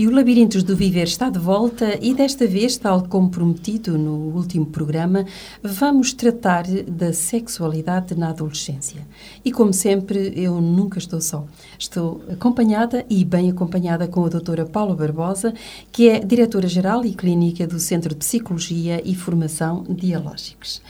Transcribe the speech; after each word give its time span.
E 0.00 0.06
o 0.08 0.10
Labirintos 0.10 0.62
do 0.62 0.74
Viver 0.74 1.02
está 1.02 1.28
de 1.28 1.38
volta 1.38 1.98
e 2.00 2.14
desta 2.14 2.46
vez, 2.46 2.78
tal 2.78 3.02
como 3.02 3.28
prometido 3.28 3.98
no 3.98 4.34
último 4.34 4.64
programa, 4.64 5.26
vamos 5.62 6.14
tratar 6.14 6.64
da 6.88 7.12
sexualidade 7.12 8.14
na 8.14 8.30
adolescência. 8.30 9.06
E 9.44 9.52
como 9.52 9.74
sempre, 9.74 10.32
eu 10.34 10.58
nunca 10.58 10.98
estou 10.98 11.20
só. 11.20 11.44
Estou 11.78 12.22
acompanhada 12.32 13.04
e 13.10 13.22
bem 13.26 13.50
acompanhada 13.50 14.08
com 14.08 14.24
a 14.24 14.30
doutora 14.30 14.64
Paula 14.64 14.96
Barbosa, 14.96 15.52
que 15.92 16.08
é 16.08 16.18
diretora-geral 16.18 17.04
e 17.04 17.12
clínica 17.12 17.66
do 17.66 17.78
Centro 17.78 18.14
de 18.14 18.20
Psicologia 18.20 19.02
e 19.04 19.14
Formação 19.14 19.84
Dialógicos. 19.86 20.80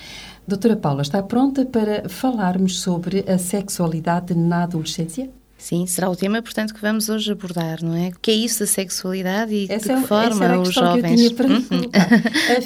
Doutora 0.46 0.76
Paula, 0.76 1.02
está 1.02 1.20
pronta 1.20 1.66
para 1.66 2.08
falarmos 2.08 2.80
sobre 2.80 3.24
a 3.28 3.38
sexualidade 3.38 4.36
na 4.36 4.62
adolescência? 4.62 5.28
Sim, 5.60 5.86
será 5.86 6.08
o 6.08 6.16
tema, 6.16 6.40
portanto, 6.40 6.72
que 6.74 6.80
vamos 6.80 7.10
hoje 7.10 7.30
abordar, 7.30 7.84
não 7.84 7.94
é? 7.94 8.08
O 8.08 8.18
que 8.20 8.30
é 8.30 8.34
isso 8.34 8.60
da 8.60 8.66
sexualidade 8.66 9.52
e 9.52 9.70
essa 9.70 9.94
de 9.94 10.00
que 10.00 10.08
forma 10.08 10.58
os 10.58 10.72
jovens 10.72 11.20
uhum. 11.20 11.90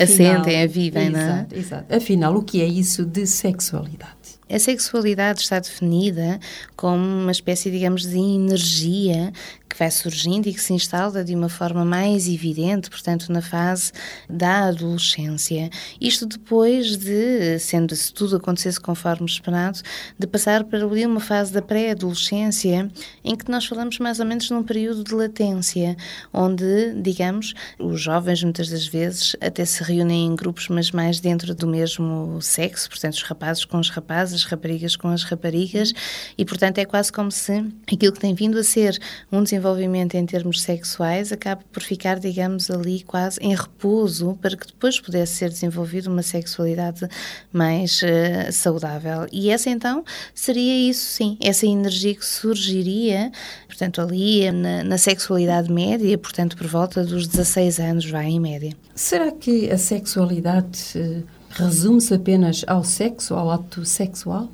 assentem, 0.01 0.63
a 0.63 0.67
vivem, 0.67 1.09
exato, 1.09 1.27
não 1.27 1.35
é? 1.35 1.47
Exato. 1.59 1.95
Afinal, 1.95 2.37
o 2.37 2.43
que 2.43 2.63
é 2.63 2.67
isso 2.67 3.05
de 3.05 3.27
sexualidade? 3.27 4.15
A 4.49 4.59
sexualidade 4.59 5.41
está 5.41 5.59
definida 5.59 6.39
como 6.77 7.05
uma 7.05 7.33
espécie, 7.33 7.71
digamos, 7.71 8.07
de 8.07 8.19
energia 8.19 9.33
que 9.75 9.79
vai 9.81 9.91
surgindo 9.91 10.49
e 10.49 10.55
que 10.55 10.61
se 10.61 10.73
instala 10.73 11.25
de 11.25 11.35
uma 11.35 11.49
forma 11.49 11.85
mais 11.85 12.29
evidente, 12.29 12.89
portanto, 12.89 13.33
na 13.33 13.43
fase 13.43 13.91
da 14.31 14.69
adolescência. 14.69 15.69
Isto 16.01 16.27
depois 16.27 16.97
de, 16.97 17.59
sendo 17.59 17.95
se 17.97 18.13
tudo 18.15 18.37
acontecesse 18.37 18.81
conforme 18.81 19.27
esperado, 19.27 19.81
de 20.17 20.27
passar 20.29 20.63
para 20.63 20.85
ali 20.85 21.05
uma 21.05 21.19
fase 21.19 21.53
da 21.53 21.61
pré-adolescência, 21.61 22.89
em 23.25 23.35
que 23.35 23.51
nós 23.51 23.67
falamos 23.67 23.99
mais 23.99 24.21
ou 24.21 24.27
menos 24.27 24.49
num 24.49 24.63
período 24.63 25.03
de 25.03 25.13
latência, 25.13 25.97
onde, 26.33 26.95
digamos, 27.03 27.53
os 27.77 28.01
jovens 28.01 28.45
muitas 28.45 28.69
das 28.69 28.87
vezes 28.87 29.35
até 29.41 29.65
se 29.65 29.83
reúnem 29.83 30.27
em 30.27 30.37
grupos, 30.37 30.69
mas 30.69 30.93
mais 30.93 31.19
dentro 31.19 31.53
do 31.53 31.67
mesmo 31.67 32.41
sexo, 32.41 32.89
portanto, 32.89 33.15
os 33.15 33.23
rapazes 33.23 33.65
com 33.65 33.79
os 33.79 33.91
rapazes, 33.91 34.35
as 34.35 34.45
raparigas 34.45 34.95
com 34.95 35.09
as 35.09 35.25
raparigas, 35.25 35.93
e 36.39 36.45
portanto 36.45 36.79
é 36.79 36.85
quase 36.85 37.11
como 37.11 37.33
se 37.33 37.65
aquilo 37.93 38.13
que 38.13 38.21
tem 38.21 38.35
vindo 38.35 38.57
a 38.57 38.63
ser 38.63 38.97
um 39.33 39.43
desenvolvimento 39.43 39.64
desenvolvimento 39.65 40.15
em 40.15 40.27
termos 40.27 40.61
sexuais 40.61 41.33
acaba 41.33 41.63
por 41.73 41.83
ficar, 41.83 42.19
digamos, 42.19 42.71
ali 42.71 43.03
quase 43.03 43.41
em 43.41 43.55
repouso 43.55 44.39
para 44.41 44.57
que 44.57 44.67
depois 44.67 45.01
pudesse 45.01 45.35
ser 45.37 45.49
desenvolvida 45.49 46.11
uma 46.11 46.23
sexualidade 46.23 47.09
mais 47.51 48.03
uh, 48.03 48.53
saudável. 48.53 49.27
E 49.33 49.49
essa 49.51 49.71
então 49.71 50.05
seria 50.35 50.91
isso, 50.91 51.07
sim, 51.07 51.39
essa 51.41 51.67
energia 51.67 52.15
que 52.15 52.25
surgiria, 52.25 53.33
portanto, 53.67 54.01
ali 54.03 54.51
na, 54.53 54.85
na 54.85 54.99
sexualidade 54.99 55.73
média, 55.73 56.17
portanto, 56.19 56.57
por 56.57 56.67
volta 56.67 57.03
dos 57.03 57.27
16 57.27 57.81
anos, 57.81 58.05
vai 58.11 58.27
em 58.27 58.41
média. 58.41 58.73
Será 58.95 59.33
que 59.33 59.71
a 59.71 59.79
sexualidade 59.79 60.99
uh, 60.99 61.25
resume-se 61.51 62.13
apenas 62.13 62.65
ao 62.67 62.85
sexo, 62.85 63.35
ao 63.35 63.51
ato 63.51 63.85
sexual? 63.85 64.51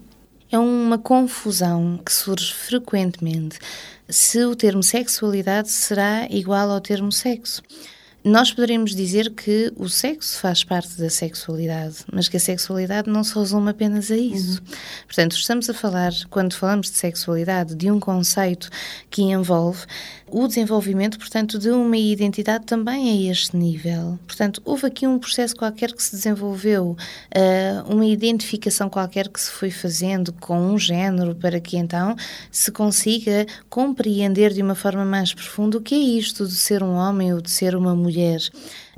É 0.53 0.59
uma 0.59 0.99
confusão 0.99 1.97
que 2.05 2.13
surge 2.13 2.53
frequentemente 2.53 3.59
se 4.09 4.45
o 4.45 4.57
termo 4.57 4.83
sexualidade 4.83 5.71
será 5.71 6.27
igual 6.29 6.71
ao 6.71 6.81
termo 6.81 7.13
sexo. 7.13 7.63
Nós 8.23 8.53
poderíamos 8.53 8.95
dizer 8.95 9.31
que 9.31 9.73
o 9.77 9.89
sexo 9.89 10.41
faz 10.41 10.63
parte 10.63 10.99
da 10.99 11.09
sexualidade, 11.09 11.99
mas 12.13 12.29
que 12.29 12.37
a 12.37 12.41
sexualidade 12.41 13.09
não 13.09 13.25
se 13.25 13.35
resume 13.35 13.71
apenas 13.71 14.11
a 14.11 14.17
isso. 14.17 14.61
Uhum. 14.61 14.77
Portanto, 15.07 15.37
estamos 15.37 15.71
a 15.71 15.75
falar, 15.75 16.13
quando 16.29 16.53
falamos 16.53 16.91
de 16.91 16.99
sexualidade, 16.99 17.75
de 17.75 17.91
um 17.91 17.99
conceito 17.99 18.69
que 19.09 19.23
envolve 19.23 19.87
o 20.31 20.47
desenvolvimento, 20.47 21.19
portanto, 21.19 21.59
de 21.59 21.71
uma 21.71 21.97
identidade 21.97 22.65
também 22.65 23.11
a 23.11 23.31
este 23.31 23.57
nível. 23.57 24.19
Portanto, 24.27 24.63
houve 24.65 24.87
aqui 24.87 25.07
um 25.07 25.19
processo 25.19 25.57
qualquer 25.57 25.93
que 25.93 26.03
se 26.03 26.13
desenvolveu, 26.17 26.97
uh, 27.37 27.93
uma 27.93 28.07
identificação 28.07 28.89
qualquer 28.89 29.29
que 29.29 29.41
se 29.41 29.51
foi 29.51 29.71
fazendo 29.71 30.33
com 30.33 30.59
um 30.59 30.79
género 30.79 31.35
para 31.35 31.61
que 31.61 31.77
então 31.77 32.15
se 32.51 32.71
consiga 32.71 33.47
compreender 33.69 34.53
de 34.53 34.63
uma 34.63 34.75
forma 34.75 35.05
mais 35.05 35.35
profunda 35.35 35.79
o 35.79 35.81
que 35.81 35.95
é 35.95 35.99
isto 35.99 36.47
de 36.47 36.55
ser 36.55 36.83
um 36.83 36.95
homem 36.95 37.33
ou 37.33 37.41
de 37.41 37.51
ser 37.51 37.75
uma 37.75 37.95
mulher 37.95 38.41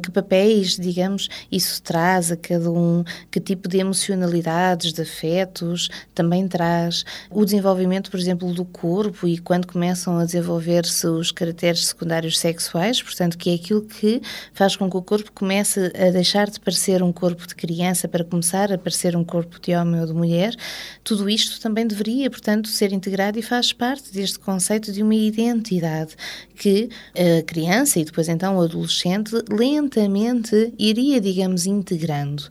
que 0.02 0.10
papéis, 0.10 0.76
digamos, 0.76 1.28
isso 1.50 1.80
traz 1.82 2.30
a 2.30 2.36
cada 2.36 2.70
um, 2.70 3.04
que 3.30 3.40
tipo 3.40 3.68
de 3.68 3.78
emocionalidades, 3.78 4.92
de 4.92 5.02
afetos 5.02 5.88
também 6.14 6.46
traz. 6.48 7.04
O 7.30 7.44
desenvolvimento, 7.44 8.10
por 8.10 8.18
exemplo, 8.18 8.52
do 8.52 8.64
corpo 8.64 9.26
e 9.26 9.38
quando 9.38 9.66
começam 9.66 10.18
a 10.18 10.24
desenvolver-se 10.24 11.06
os 11.06 11.30
caracteres 11.30 11.86
secundários 11.86 12.38
sexuais, 12.38 13.00
portanto, 13.00 13.38
que 13.38 13.50
é 13.50 13.54
aquilo 13.54 13.82
que 13.82 14.20
faz 14.52 14.76
com 14.76 14.90
que 14.90 14.96
o 14.96 15.02
corpo 15.02 15.30
comece 15.32 15.92
a 15.96 16.10
deixar 16.10 16.50
de 16.50 16.58
parecer 16.58 17.02
um 17.02 17.12
corpo 17.12 17.46
de 17.46 17.54
criança 17.54 18.08
para 18.08 18.24
começar 18.24 18.72
a 18.72 18.78
parecer 18.78 19.16
um 19.16 19.24
corpo 19.24 19.60
de 19.60 19.74
homem 19.74 20.00
ou 20.00 20.06
de 20.06 20.12
mulher, 20.12 20.54
tudo 21.04 21.30
isto 21.30 21.60
também 21.60 21.86
deveria, 21.86 22.28
portanto, 22.28 22.68
ser 22.68 22.92
integrado 22.92 23.38
e 23.38 23.42
faz 23.42 23.72
parte 23.72 24.12
deste 24.12 24.38
conceito 24.38 24.92
de 24.92 25.02
uma 25.02 25.14
identidade 25.14 26.14
que 26.56 26.88
a 27.14 27.42
criança 27.42 28.00
e 28.00 28.04
depois 28.04 28.28
então 28.28 28.56
o 28.56 28.62
adolescente 28.62 29.32
lentamente 29.50 29.91
iria, 30.78 31.20
digamos, 31.20 31.66
integrando. 31.66 32.44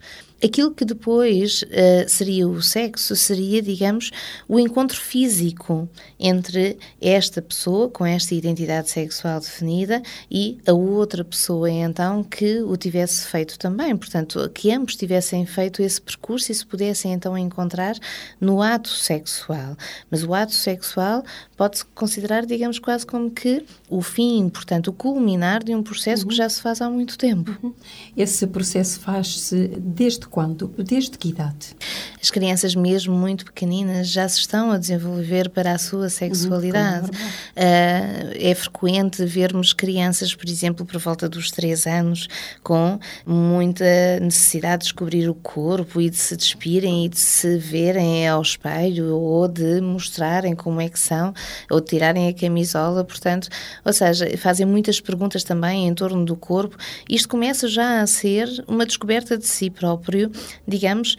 Aquilo 0.44 0.72
que 0.72 0.84
depois 0.84 1.62
uh, 1.64 2.08
seria 2.08 2.48
o 2.48 2.62
sexo 2.62 3.16
seria, 3.16 3.62
digamos, 3.62 4.12
o 4.48 4.60
encontro 4.60 5.00
físico 5.00 5.88
entre 6.20 6.78
esta 7.00 7.42
pessoa 7.42 7.90
com 7.90 8.06
esta 8.06 8.34
identidade 8.34 8.90
sexual 8.90 9.40
definida 9.40 10.02
e 10.30 10.58
a 10.66 10.74
outra 10.74 11.24
pessoa, 11.24 11.70
então, 11.70 12.24
que 12.24 12.62
o 12.62 12.76
tivesse 12.76 13.28
feito 13.28 13.60
também. 13.60 13.96
Portanto, 13.96 14.50
que 14.54 14.72
ambos 14.72 14.96
tivessem 14.96 15.46
feito 15.46 15.82
esse 15.82 16.02
percurso 16.02 16.52
e 16.52 16.56
se 16.56 16.66
pudessem, 16.66 17.14
então, 17.14 17.38
encontrar 17.38 17.96
no 18.40 18.62
ato 18.62 18.90
sexual. 18.90 19.78
Mas 20.10 20.24
o 20.24 20.34
ato 20.34 20.54
sexual 20.54 21.24
pode-se 21.56 21.86
considerar, 21.86 22.46
digamos, 22.46 22.80
quase 22.80 23.06
como 23.06 23.30
que 23.30 23.64
o 23.90 24.02
fim, 24.02 24.50
portanto, 24.50 24.88
o 24.88 24.94
culminar 24.94 25.64
de 25.64 25.76
um 25.76 25.84
processo 25.84 26.24
uhum. 26.24 26.30
que 26.30 26.36
já 26.36 26.50
se 26.50 26.60
faz 26.62 26.82
há 26.82 26.90
muito 26.90 27.18
tempo. 27.18 27.56
Uhum. 27.62 27.74
Esse 28.18 28.48
processo 28.48 29.00
faz-se 29.00 29.68
desde 29.78 30.31
quando? 30.32 30.74
Desde 30.78 31.18
que 31.18 31.30
idade? 31.30 31.76
As 32.22 32.32
crianças, 32.32 32.74
mesmo 32.74 33.14
muito 33.14 33.44
pequeninas, 33.44 34.08
já 34.08 34.28
se 34.30 34.40
estão 34.40 34.72
a 34.72 34.78
desenvolver 34.78 35.50
para 35.50 35.74
a 35.74 35.78
sua 35.78 36.08
sexualidade. 36.10 37.10
Uhum, 37.10 37.18
uh, 37.18 38.32
é 38.40 38.56
frequente 38.56 39.26
vermos 39.26 39.74
crianças, 39.74 40.34
por 40.34 40.48
exemplo, 40.48 40.86
por 40.86 41.00
volta 41.00 41.28
dos 41.28 41.52
3 41.52 41.86
anos, 41.88 42.28
com 42.64 42.98
muita 43.26 44.20
necessidade 44.22 44.84
de 44.84 44.86
descobrir 44.86 45.28
o 45.28 45.36
corpo 45.36 46.00
e 46.00 46.10
de 46.10 46.16
se 46.16 46.38
despirem 46.38 47.06
e 47.06 47.10
de 47.10 47.20
se 47.20 47.58
verem 47.58 48.28
ao 48.28 48.42
espelho 48.42 49.18
ou 49.18 49.48
de 49.48 49.82
mostrarem 49.82 50.56
como 50.56 50.80
é 50.80 50.88
que 50.88 51.00
são 51.00 51.34
ou 51.70 51.82
de 51.82 51.88
tirarem 51.88 52.30
a 52.30 52.34
camisola, 52.34 53.04
portanto, 53.04 53.50
ou 53.84 53.92
seja, 53.92 54.30
fazem 54.38 54.66
muitas 54.66 55.02
perguntas 55.02 55.44
também 55.44 55.88
em 55.88 55.94
torno 55.94 56.24
do 56.24 56.36
corpo. 56.38 56.78
Isto 57.10 57.28
começa 57.28 57.68
já 57.68 58.02
a 58.02 58.08
ser 58.08 58.48
uma 58.68 58.86
descoberta 58.86 59.38
de 59.38 59.48
si 59.48 59.70
próprio 59.70 60.21
digamos, 60.68 61.16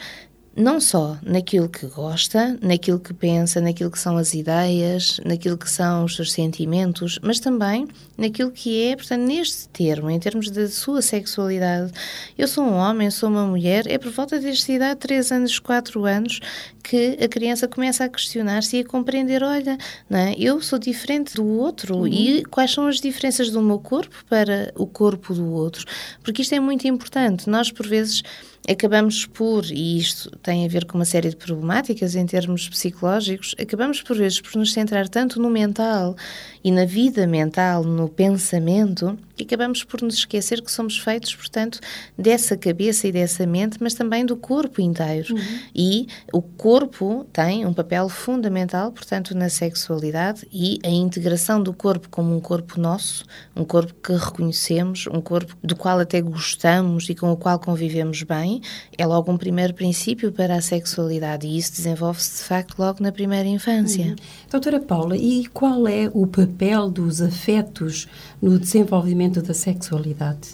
não 0.55 0.81
só 0.81 1.17
naquilo 1.23 1.69
que 1.69 1.87
gosta, 1.87 2.59
naquilo 2.61 3.01
que 3.01 3.15
pensa, 3.15 3.61
naquilo 3.61 3.91
que 3.91 3.99
são 3.99 4.19
as 4.19 4.35
ideias, 4.35 5.19
naquilo 5.25 5.57
que 5.57 5.71
são 5.71 6.05
os 6.05 6.15
seus 6.15 6.33
sentimentos, 6.33 7.19
mas 7.23 7.41
também 7.41 7.89
naquilo 8.19 8.51
que 8.51 8.89
é, 8.89 8.95
portanto, 8.95 9.23
neste 9.23 9.69
termo, 9.71 10.11
em 10.11 10.19
termos 10.19 10.51
da 10.51 10.69
sua 10.69 11.01
sexualidade. 11.01 11.91
Eu 12.37 12.47
sou 12.47 12.65
um 12.65 12.75
homem, 12.75 13.11
sou 13.11 13.31
uma 13.31 13.47
mulher, 13.47 13.87
é 13.87 13.97
por 13.97 14.13
volta 14.13 14.39
desta 14.39 14.71
idade, 14.73 15.01
3 15.01 15.33
anos, 15.33 15.59
4 15.59 16.05
anos, 16.05 16.41
que 16.83 17.19
a 17.23 17.29
criança 17.29 17.67
começa 17.67 18.05
a 18.05 18.09
questionar-se 18.09 18.77
e 18.77 18.81
a 18.81 18.85
compreender: 18.85 19.43
olha, 19.43 19.79
não 20.09 20.19
é? 20.19 20.35
eu 20.39 20.61
sou 20.61 20.79
diferente 20.79 21.35
do 21.35 21.47
outro 21.47 21.99
uhum. 21.99 22.07
e 22.07 22.45
quais 22.45 22.73
são 22.73 22.87
as 22.87 23.01
diferenças 23.01 23.51
do 23.51 23.63
meu 23.63 23.79
corpo 23.79 24.15
para 24.29 24.71
o 24.77 24.87
corpo 24.87 25.33
do 25.33 25.51
outro? 25.51 25.87
Porque 26.23 26.43
isto 26.43 26.55
é 26.55 26.61
muito 26.61 26.87
importante. 26.87 27.49
Nós, 27.49 27.73
por 27.73 27.87
vezes, 27.87 28.23
acabamos 28.69 29.27
por, 29.27 29.65
e 29.65 29.99
isto 29.99 30.31
tem 30.39 30.65
a 30.65 30.69
ver 30.69 30.85
com 30.85 30.97
uma 30.99 31.05
série 31.05 31.31
de 31.31 31.37
problemáticas 31.37 32.15
em 32.15 32.27
termos 32.27 32.69
psicológicos, 32.69 33.55
acabamos 33.59 34.03
por 34.03 34.17
vezes 34.17 34.41
por 34.41 34.57
nos 34.57 34.73
centrar 34.73 35.09
tanto 35.09 35.41
no 35.41 35.51
mental 35.51 36.17
e 36.63 36.71
na 36.71 36.85
vida 36.85 37.27
mental, 37.27 37.83
no 37.83 38.09
pensamento, 38.09 39.19
e 39.39 39.45
acabamos 39.45 39.83
por 39.83 40.03
nos 40.03 40.15
esquecer 40.17 40.61
que 40.61 40.71
somos 40.71 40.99
feitos, 40.99 41.35
portanto, 41.35 41.81
dessa 42.19 42.57
cabeça 42.57 43.09
e 43.09 43.13
dessa 43.13 43.47
mente, 43.47 43.79
mas 43.81 43.95
também 43.95 44.27
do 44.27 44.37
corpo 44.37 44.81
inteiro. 44.81 45.35
Uhum. 45.35 45.59
E 45.75 46.07
o 46.33 46.43
corpo 46.43 47.27
tem 47.33 47.65
um 47.65 47.73
papel 47.73 48.09
fundamental, 48.09 48.93
portanto, 48.93 49.35
na 49.35 49.49
sexualidade 49.49 50.47
e 50.53 50.79
a 50.85 50.91
integração 50.91 51.63
do 51.63 51.73
corpo 51.73 52.09
como 52.11 52.37
um 52.37 52.41
corpo 52.41 52.79
nosso, 52.79 53.25
um 53.57 53.65
corpo 53.65 53.95
que 53.95 54.13
reconhecemos, 54.13 55.07
um 55.07 55.21
corpo 55.21 55.57
do 55.63 55.75
qual 55.75 55.99
até 55.99 56.21
gostamos 56.21 57.09
e 57.09 57.15
com 57.15 57.33
o 57.33 57.37
qual 57.37 57.59
convivemos 57.59 58.23
bem, 58.23 58.61
é 58.99 59.07
logo 59.07 59.33
um 59.33 59.39
primeiro 59.39 59.73
princípio 59.73 60.31
para 60.31 60.57
a 60.57 60.61
sexualidade 60.61 61.47
e 61.47 61.57
isso 61.57 61.73
desenvolve-se 61.73 62.43
de 62.43 62.49
facto 62.49 62.79
logo 62.79 63.03
na 63.03 63.11
primeira 63.11 63.49
infância. 63.49 64.05
Uhum. 64.05 64.17
Doutora 64.51 64.81
Paula, 64.81 65.17
e 65.17 65.47
qual 65.47 65.89
é 65.89 66.11
o 66.13 66.27
papel 66.27 66.91
dos 66.91 67.23
afetos 67.23 68.07
no 68.41 68.59
desenvolvimento 68.59 69.22
da 69.31 69.55
sexualidade? 69.55 70.49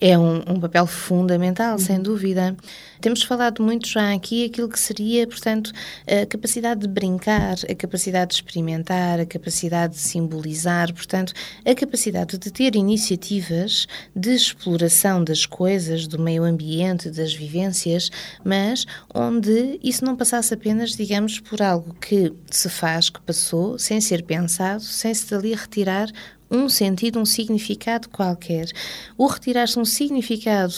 É 0.00 0.18
um, 0.18 0.38
um 0.48 0.60
papel 0.60 0.86
fundamental, 0.86 1.72
uhum. 1.72 1.78
sem 1.78 2.00
dúvida. 2.00 2.56
Temos 3.00 3.22
falado 3.22 3.62
muito 3.62 3.88
já 3.88 4.12
aqui 4.12 4.44
aquilo 4.44 4.68
que 4.68 4.78
seria, 4.78 5.26
portanto, 5.26 5.72
a 6.06 6.26
capacidade 6.26 6.80
de 6.80 6.88
brincar, 6.88 7.56
a 7.68 7.74
capacidade 7.74 8.30
de 8.30 8.34
experimentar, 8.36 9.20
a 9.20 9.26
capacidade 9.26 9.94
de 9.94 10.00
simbolizar, 10.00 10.92
portanto, 10.92 11.32
a 11.64 11.74
capacidade 11.74 12.36
de 12.36 12.50
ter 12.50 12.76
iniciativas 12.76 13.86
de 14.14 14.34
exploração 14.34 15.24
das 15.24 15.46
coisas, 15.46 16.06
do 16.06 16.18
meio 16.18 16.44
ambiente, 16.44 17.10
das 17.10 17.32
vivências, 17.32 18.10
mas 18.44 18.84
onde 19.14 19.80
isso 19.82 20.04
não 20.04 20.14
passasse 20.16 20.52
apenas, 20.52 20.90
digamos, 20.90 21.40
por 21.40 21.62
algo 21.62 21.94
que 21.94 22.32
se 22.50 22.68
faz, 22.68 23.08
que 23.08 23.20
passou, 23.20 23.78
sem 23.78 24.00
ser 24.00 24.22
pensado, 24.24 24.82
sem 24.82 25.14
se 25.14 25.30
dali 25.30 25.54
retirar 25.54 26.10
um 26.50 26.68
sentido, 26.68 27.18
um 27.18 27.24
significado 27.24 28.08
qualquer. 28.08 28.68
O 29.16 29.26
retirar-se 29.26 29.78
um 29.78 29.84
significado 29.84 30.74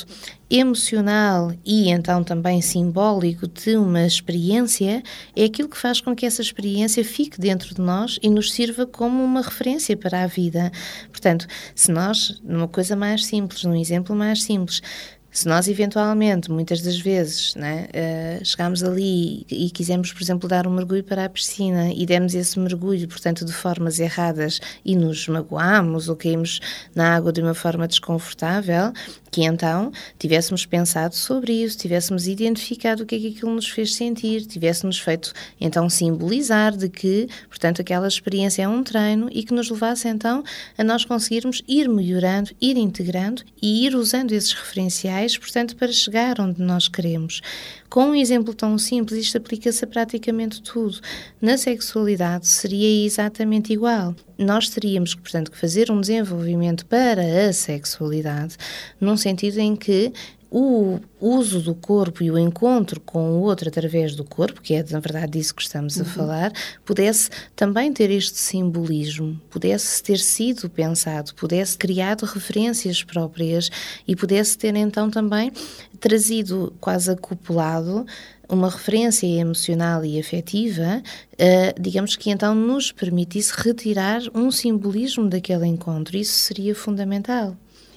emocional 0.51 1.53
e 1.65 1.89
então 1.89 2.23
também 2.23 2.61
simbólico 2.61 3.49
de 3.49 3.77
uma 3.77 4.05
experiência 4.05 5.03
é 5.35 5.45
aquilo 5.45 5.69
que 5.69 5.79
faz 5.79 6.01
com 6.01 6.15
que 6.15 6.27
essa 6.27 6.43
experiência 6.43 7.03
fique 7.03 7.41
dentro 7.41 7.75
de 7.75 7.81
nós 7.81 8.19
e 8.23 8.29
nos 8.29 8.53
sirva 8.53 8.87
como 8.87 9.25
uma 9.25 9.41
referência 9.41 9.97
para 9.97 10.23
a 10.23 10.27
vida. 10.27 10.71
Portanto, 11.11 11.47
se 11.75 11.91
nós, 11.91 12.39
numa 12.45 12.69
coisa 12.69 12.95
mais 12.95 13.25
simples, 13.25 13.65
num 13.65 13.77
exemplo 13.77 14.15
mais 14.15 14.43
simples, 14.43 14.83
se 15.33 15.49
nós 15.49 15.67
eventualmente, 15.67 16.51
muitas 16.51 16.83
das 16.83 17.01
vezes, 17.01 17.55
né, 17.55 17.89
uh, 17.89 18.45
chegamos 18.45 18.85
ali 18.85 19.47
e, 19.51 19.67
e 19.67 19.71
quisemos, 19.71 20.13
por 20.13 20.23
exemplo, 20.23 20.47
dar 20.47 20.67
um 20.67 20.71
mergulho 20.71 21.03
para 21.03 21.25
a 21.25 21.29
piscina 21.29 21.91
e 21.91 22.05
demos 22.05 22.35
esse 22.35 22.59
mergulho, 22.59 23.09
portanto, 23.09 23.43
de 23.45 23.53
formas 23.53 23.99
erradas 23.99 24.61
e 24.85 24.95
nos 24.95 25.27
magoamos 25.29 26.11
ou 26.11 26.17
caímos 26.17 26.61
na 26.95 27.17
água 27.17 27.33
de 27.33 27.41
uma 27.41 27.55
forma 27.55 27.89
desconfortável, 27.89 28.93
que 29.33 29.43
então 29.43 29.91
tivéssemos 30.19 30.67
pensado 30.67 31.15
sobre 31.17 31.55
isso, 31.65 31.79
tivéssemos 31.79 32.27
identificado 32.29 33.03
o 33.03 33.07
que 33.07 33.15
é 33.15 33.19
que 33.19 33.29
aquilo 33.29 33.55
nos 33.55 33.67
fez 33.67 33.95
sentir, 33.95 34.45
tivéssemos 34.45 34.99
feito 34.99 35.33
então 35.59 35.89
simbolizar 35.89 36.77
de 36.77 36.91
que, 36.91 37.27
portanto, 37.49 37.81
aquela 37.81 38.07
experiência 38.07 38.63
é 38.63 38.69
um 38.69 38.85
treino 38.85 39.29
e 39.33 39.43
que 39.43 39.55
nos 39.55 39.71
levasse 39.71 40.07
então 40.07 40.45
a 40.77 40.85
nós 40.85 41.07
conseguirmos 41.07 41.63
ir 41.67 41.89
melhorando, 41.89 42.51
ir 42.61 42.77
integrando 42.77 43.43
e 43.61 43.87
ir 43.87 43.97
usando 43.97 44.33
esses 44.33 44.53
referenciais, 44.53 45.22
portanto, 45.37 45.77
para 45.77 45.93
chegar 45.93 46.41
onde 46.41 46.61
nós 46.61 46.89
queremos. 46.89 47.41
Com 47.89 48.07
um 48.07 48.15
exemplo 48.15 48.53
tão 48.55 48.77
simples, 48.77 49.27
isto 49.27 49.39
aplica-se 49.39 49.85
a 49.85 49.87
praticamente 49.87 50.63
tudo. 50.63 50.99
Na 51.41 51.57
sexualidade 51.57 52.47
seria 52.47 53.05
exatamente 53.07 53.73
igual. 53.73 54.15
Nós 54.37 54.69
teríamos, 54.69 55.15
portanto, 55.15 55.51
que 55.51 55.59
fazer 55.59 55.91
um 55.91 56.01
desenvolvimento 56.01 56.85
para 56.87 57.49
a 57.49 57.53
sexualidade, 57.53 58.57
num 59.01 59.17
sentido 59.17 59.59
em 59.59 59.77
que 59.77 60.13
o 60.55 61.01
uso 61.19 61.63
do 61.63 61.75
corpo 61.75 62.23
e 62.23 62.31
o 62.31 62.39
encontro 62.39 63.01
com 63.01 63.31
o 63.31 63.41
outro 63.41 63.71
através 63.71 64.15
do 64.15 64.23
corpo, 64.23 64.61
que 64.61 64.75
é 64.75 64.85
na 64.91 65.01
verdade 65.01 65.33
disso 65.33 65.55
que 65.55 65.63
estamos 65.63 65.99
a 65.99 66.03
uhum. 66.03 66.11
falar, 66.11 66.53
pudesse 66.85 67.31
também 67.57 67.91
ter 67.91 68.11
este 68.11 68.39
simbolismo, 68.39 69.41
pudesse 69.49 70.03
ter 70.03 70.19
sido 70.19 70.69
pensado, 70.69 71.35
pudesse 71.35 71.79
criado 71.79 72.27
referências 72.27 73.03
próprias 73.03 73.71
e 74.07 74.15
pudesse 74.15 74.59
ter 74.59 74.77
então 74.77 75.09
também 75.09 75.51
trazido 75.99 76.75
quase 76.79 77.11
acoplado 77.11 78.05
uma 78.47 78.69
referência 78.69 79.27
emocional 79.27 80.05
e 80.05 80.21
afetiva, 80.21 81.03
uh, 81.33 81.81
digamos 81.81 82.15
que 82.15 82.29
então 82.29 82.55
nos 82.55 82.93
permitisse 82.93 83.55
retirar 83.57 84.21
um 84.35 84.51
simbolismo 84.51 85.31
daquele 85.31 85.67
encontro. 85.67 86.19
Isso 86.19 86.35
seria 86.35 86.75
fundamental. 86.75 87.57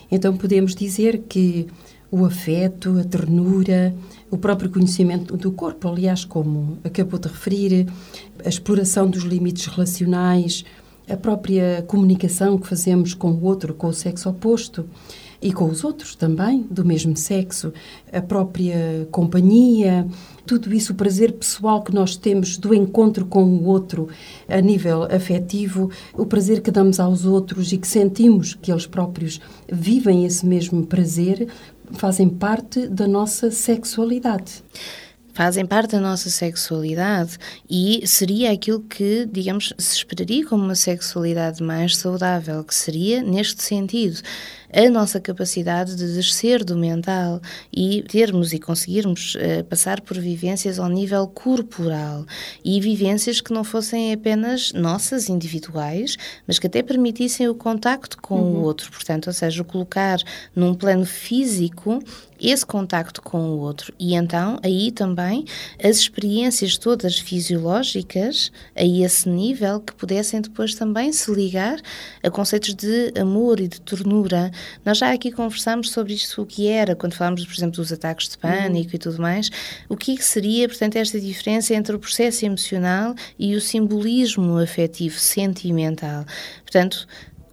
Então 0.09 0.37
podemos 0.37 0.73
dizer 0.73 1.23
que 1.27 1.67
o 2.11 2.25
afeto, 2.25 2.97
a 2.99 3.03
ternura, 3.03 3.95
o 4.29 4.37
próprio 4.37 4.69
conhecimento 4.69 5.35
do 5.35 5.51
corpo, 5.51 5.87
aliás, 5.87 6.23
como 6.23 6.77
acabou 6.83 7.19
de 7.19 7.27
referir, 7.27 7.87
a 8.43 8.49
exploração 8.49 9.09
dos 9.09 9.23
limites 9.23 9.65
relacionais, 9.67 10.63
a 11.09 11.15
própria 11.15 11.83
comunicação 11.87 12.57
que 12.57 12.67
fazemos 12.67 13.13
com 13.13 13.31
o 13.31 13.43
outro, 13.43 13.73
com 13.73 13.87
o 13.87 13.93
sexo 13.93 14.29
oposto 14.29 14.85
e 15.41 15.51
com 15.51 15.65
os 15.65 15.83
outros 15.83 16.15
também, 16.15 16.65
do 16.71 16.83
mesmo 16.83 17.15
sexo, 17.15 17.71
a 18.11 18.21
própria 18.21 19.07
companhia, 19.11 20.07
tudo 20.45 20.73
isso, 20.73 20.93
o 20.93 20.95
prazer 20.95 21.33
pessoal 21.33 21.83
que 21.83 21.93
nós 21.93 22.15
temos 22.15 22.57
do 22.57 22.73
encontro 22.73 23.25
com 23.25 23.43
o 23.43 23.65
outro 23.65 24.07
a 24.47 24.59
nível 24.59 25.03
afetivo, 25.03 25.91
o 26.13 26.25
prazer 26.25 26.61
que 26.61 26.71
damos 26.71 26.99
aos 26.99 27.25
outros 27.25 27.71
e 27.71 27.77
que 27.77 27.87
sentimos 27.87 28.55
que 28.55 28.71
eles 28.71 28.87
próprios 28.87 29.39
vivem 29.71 30.25
esse 30.25 30.45
mesmo 30.45 30.85
prazer, 30.85 31.47
fazem 31.93 32.29
parte 32.29 32.87
da 32.87 33.07
nossa 33.07 33.51
sexualidade. 33.51 34.63
Fazem 35.33 35.65
parte 35.65 35.91
da 35.91 35.99
nossa 35.99 36.29
sexualidade 36.29 37.37
e 37.69 38.07
seria 38.07 38.53
aquilo 38.53 38.79
que, 38.79 39.25
digamos, 39.29 39.73
se 39.77 39.97
esperaria 39.97 40.47
como 40.47 40.63
uma 40.63 40.75
sexualidade 40.75 41.61
mais 41.61 41.97
saudável, 41.97 42.63
que 42.63 42.73
seria 42.73 43.21
neste 43.21 43.61
sentido 43.61 44.21
a 44.73 44.89
nossa 44.89 45.19
capacidade 45.19 45.95
de 45.95 46.13
descer 46.13 46.63
do 46.63 46.77
mental 46.77 47.41
e 47.71 48.03
termos 48.03 48.53
e 48.53 48.59
conseguirmos 48.59 49.35
uh, 49.35 49.63
passar 49.65 50.01
por 50.01 50.17
vivências 50.19 50.79
ao 50.79 50.89
nível 50.89 51.27
corporal 51.27 52.25
e 52.63 52.79
vivências 52.79 53.41
que 53.41 53.53
não 53.53 53.63
fossem 53.63 54.13
apenas 54.13 54.73
nossas, 54.73 55.29
individuais, 55.29 56.17
mas 56.47 56.59
que 56.59 56.67
até 56.67 56.81
permitissem 56.81 57.47
o 57.47 57.55
contacto 57.55 58.17
com 58.21 58.39
uhum. 58.39 58.57
o 58.57 58.61
outro, 58.63 58.91
portanto, 58.91 59.27
ou 59.27 59.33
seja, 59.33 59.63
colocar 59.63 60.19
num 60.55 60.73
plano 60.73 61.05
físico 61.05 62.01
esse 62.39 62.65
contacto 62.65 63.21
com 63.21 63.39
o 63.39 63.59
outro. 63.59 63.93
E 63.97 64.13
então, 64.13 64.59
aí 64.61 64.91
também, 64.91 65.45
as 65.81 65.97
experiências 65.97 66.77
todas 66.77 67.19
fisiológicas, 67.19 68.51
a 68.75 68.83
esse 68.83 69.29
nível, 69.29 69.79
que 69.79 69.93
pudessem 69.93 70.41
depois 70.41 70.75
também 70.75 71.11
se 71.11 71.31
ligar 71.31 71.79
a 72.21 72.29
conceitos 72.29 72.73
de 72.73 73.13
amor 73.19 73.59
e 73.59 73.67
de 73.67 73.79
ternura, 73.81 74.51
nós 74.83 74.97
já 74.97 75.11
aqui 75.11 75.31
conversámos 75.31 75.91
sobre 75.91 76.13
isto, 76.13 76.41
o 76.41 76.45
que 76.45 76.67
era, 76.67 76.95
quando 76.95 77.13
falámos, 77.13 77.45
por 77.45 77.53
exemplo, 77.53 77.75
dos 77.77 77.91
ataques 77.91 78.29
de 78.29 78.37
pânico 78.37 78.89
uhum. 78.89 78.95
e 78.95 78.97
tudo 78.97 79.21
mais, 79.21 79.49
o 79.89 79.95
é 79.95 79.97
que 79.97 80.23
seria, 80.23 80.67
portanto, 80.67 80.95
esta 80.95 81.19
diferença 81.19 81.73
entre 81.73 81.95
o 81.95 81.99
processo 81.99 82.45
emocional 82.45 83.15
e 83.37 83.55
o 83.55 83.61
simbolismo 83.61 84.57
afetivo, 84.57 85.17
sentimental. 85.19 86.25
Portanto, 86.63 87.07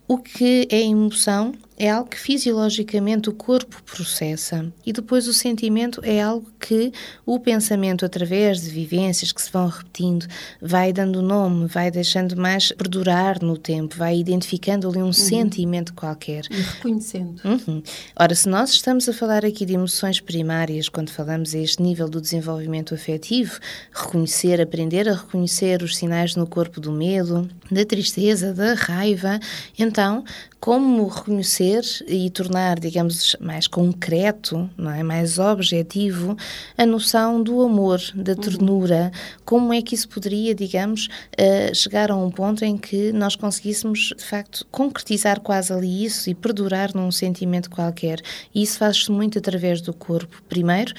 o 0.07 0.19
que 0.19 0.69
é 0.71 0.81
emoção 0.83 1.55
é 1.83 1.91
algo 1.91 2.09
que 2.09 2.19
fisiologicamente 2.19 3.29
o 3.29 3.33
corpo 3.33 3.83
processa 3.83 4.73
e 4.87 4.93
depois 4.93 5.27
o 5.27 5.35
sentimento 5.35 6.01
é 6.05 6.23
algo 6.23 6.47
que 6.61 6.93
o 7.27 7.41
pensamento, 7.41 8.05
através 8.05 8.63
de 8.63 8.71
vivências 8.71 9.33
que 9.33 9.43
se 9.43 9.51
vão 9.51 9.67
repetindo, 9.67 10.25
vai 10.61 10.93
dando 10.93 11.21
nome, 11.21 11.67
vai 11.67 11.91
deixando 11.91 12.37
mais 12.37 12.71
perdurar 12.71 13.43
no 13.43 13.59
tempo, 13.59 13.97
vai 13.97 14.17
identificando 14.17 14.89
ali 14.89 14.99
um 14.99 15.07
uhum. 15.07 15.13
sentimento 15.13 15.93
qualquer. 15.93 16.45
E 16.53 16.61
reconhecendo. 16.61 17.43
Uhum. 17.45 17.83
Ora, 18.15 18.33
se 18.33 18.49
nós 18.49 18.71
estamos 18.71 19.09
a 19.09 19.13
falar 19.13 19.45
aqui 19.45 19.67
de 19.67 19.75
emoções 19.75 20.21
primárias, 20.21 20.89
quando 20.89 21.11
falamos 21.11 21.53
a 21.53 21.59
este 21.59 21.83
nível 21.83 22.09
do 22.09 22.21
desenvolvimento 22.21 22.95
afetivo, 22.95 23.59
reconhecer, 23.93 24.61
aprender 24.61 25.09
a 25.09 25.15
reconhecer 25.15 25.83
os 25.83 25.97
sinais 25.97 26.37
no 26.37 26.47
corpo 26.47 26.81
do 26.81 26.93
medo, 26.93 27.51
da 27.69 27.85
tristeza, 27.85 28.55
da 28.55 28.75
raiva, 28.75 29.41
então 29.77 30.23
como 30.61 31.09
reconhecer 31.09 31.72
e 32.07 32.29
tornar, 32.31 32.79
digamos, 32.79 33.37
mais 33.41 33.67
concreto, 33.67 34.69
não 34.77 34.91
é, 34.91 35.03
mais 35.03 35.39
objetivo, 35.39 36.37
a 36.77 36.85
noção 36.85 37.43
do 37.43 37.63
amor, 37.63 38.01
da 38.15 38.35
ternura, 38.35 39.11
como 39.45 39.73
é 39.73 39.81
que 39.81 39.95
isso 39.95 40.09
poderia, 40.09 40.55
digamos, 40.55 41.07
uh, 41.07 41.75
chegar 41.75 42.11
a 42.11 42.17
um 42.17 42.31
ponto 42.31 42.65
em 42.65 42.77
que 42.77 43.13
nós 43.13 43.37
conseguíssemos, 43.37 44.13
de 44.17 44.25
facto, 44.25 44.67
concretizar 44.71 45.41
quase 45.41 45.73
ali 45.73 46.05
isso 46.05 46.29
e 46.29 46.35
perdurar 46.35 46.95
num 46.95 47.11
sentimento 47.11 47.71
qualquer. 47.71 48.21
E 48.55 48.63
isso 48.63 48.79
faz-se 48.79 49.11
muito 49.11 49.39
através 49.39 49.81
do 49.81 49.93
corpo. 49.93 50.43
Primeiro, 50.49 50.93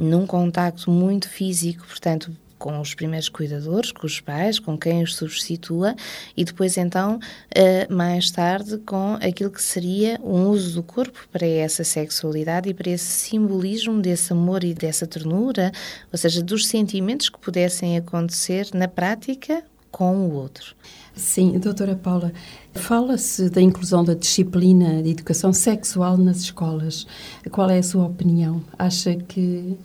num 0.00 0.26
contacto 0.26 0.90
muito 0.90 1.28
físico, 1.28 1.86
portanto, 1.86 2.34
com 2.64 2.80
os 2.80 2.94
primeiros 2.94 3.28
cuidadores, 3.28 3.92
com 3.92 4.06
os 4.06 4.22
pais, 4.22 4.58
com 4.58 4.78
quem 4.78 5.02
os 5.02 5.16
substitua, 5.16 5.94
e 6.34 6.46
depois 6.46 6.78
então, 6.78 7.18
uh, 7.18 7.94
mais 7.94 8.30
tarde, 8.30 8.78
com 8.78 9.18
aquilo 9.20 9.50
que 9.50 9.60
seria 9.60 10.18
um 10.24 10.48
uso 10.48 10.76
do 10.76 10.82
corpo 10.82 11.28
para 11.30 11.46
essa 11.46 11.84
sexualidade 11.84 12.70
e 12.70 12.72
para 12.72 12.90
esse 12.90 13.04
simbolismo 13.04 14.00
desse 14.00 14.32
amor 14.32 14.64
e 14.64 14.72
dessa 14.72 15.06
ternura, 15.06 15.72
ou 16.10 16.16
seja, 16.16 16.42
dos 16.42 16.66
sentimentos 16.66 17.28
que 17.28 17.38
pudessem 17.38 17.98
acontecer 17.98 18.70
na 18.72 18.88
prática 18.88 19.62
com 19.90 20.26
o 20.26 20.32
outro. 20.32 20.74
Sim, 21.14 21.58
doutora 21.58 21.94
Paula, 21.94 22.32
fala-se 22.72 23.50
da 23.50 23.60
inclusão 23.60 24.02
da 24.02 24.14
disciplina 24.14 25.02
de 25.02 25.10
educação 25.10 25.52
sexual 25.52 26.16
nas 26.16 26.38
escolas. 26.38 27.06
Qual 27.50 27.68
é 27.68 27.76
a 27.76 27.82
sua 27.82 28.06
opinião? 28.06 28.62
Acha 28.78 29.14
que 29.14 29.76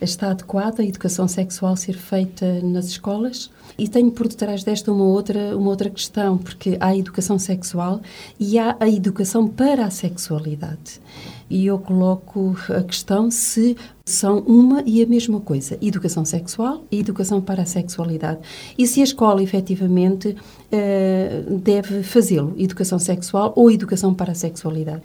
está 0.00 0.30
adequada 0.30 0.82
a 0.82 0.86
educação 0.86 1.26
sexual 1.26 1.76
ser 1.76 1.94
feita 1.94 2.60
nas 2.62 2.86
escolas? 2.86 3.50
E 3.78 3.88
tenho 3.88 4.10
por 4.10 4.28
detrás 4.28 4.62
desta 4.64 4.92
uma 4.92 5.04
outra, 5.04 5.56
uma 5.56 5.70
outra 5.70 5.90
questão, 5.90 6.38
porque 6.38 6.76
há 6.80 6.88
a 6.88 6.96
educação 6.96 7.38
sexual 7.38 8.00
e 8.38 8.58
há 8.58 8.76
a 8.80 8.88
educação 8.88 9.46
para 9.48 9.84
a 9.84 9.90
sexualidade. 9.90 11.00
E 11.48 11.66
eu 11.66 11.78
coloco 11.78 12.56
a 12.68 12.82
questão 12.82 13.30
se 13.30 13.76
são 14.04 14.40
uma 14.40 14.82
e 14.84 15.02
a 15.02 15.06
mesma 15.06 15.40
coisa, 15.40 15.78
educação 15.80 16.24
sexual 16.24 16.84
e 16.90 17.00
educação 17.00 17.40
para 17.40 17.62
a 17.62 17.66
sexualidade. 17.66 18.40
E 18.76 18.86
se 18.86 19.00
a 19.00 19.04
escola 19.04 19.42
efetivamente 19.42 20.36
eh, 20.72 21.44
deve 21.48 22.02
fazê-lo, 22.02 22.54
educação 22.58 22.98
sexual 22.98 23.52
ou 23.56 23.70
educação 23.70 24.12
para 24.12 24.32
a 24.32 24.34
sexualidade. 24.34 25.02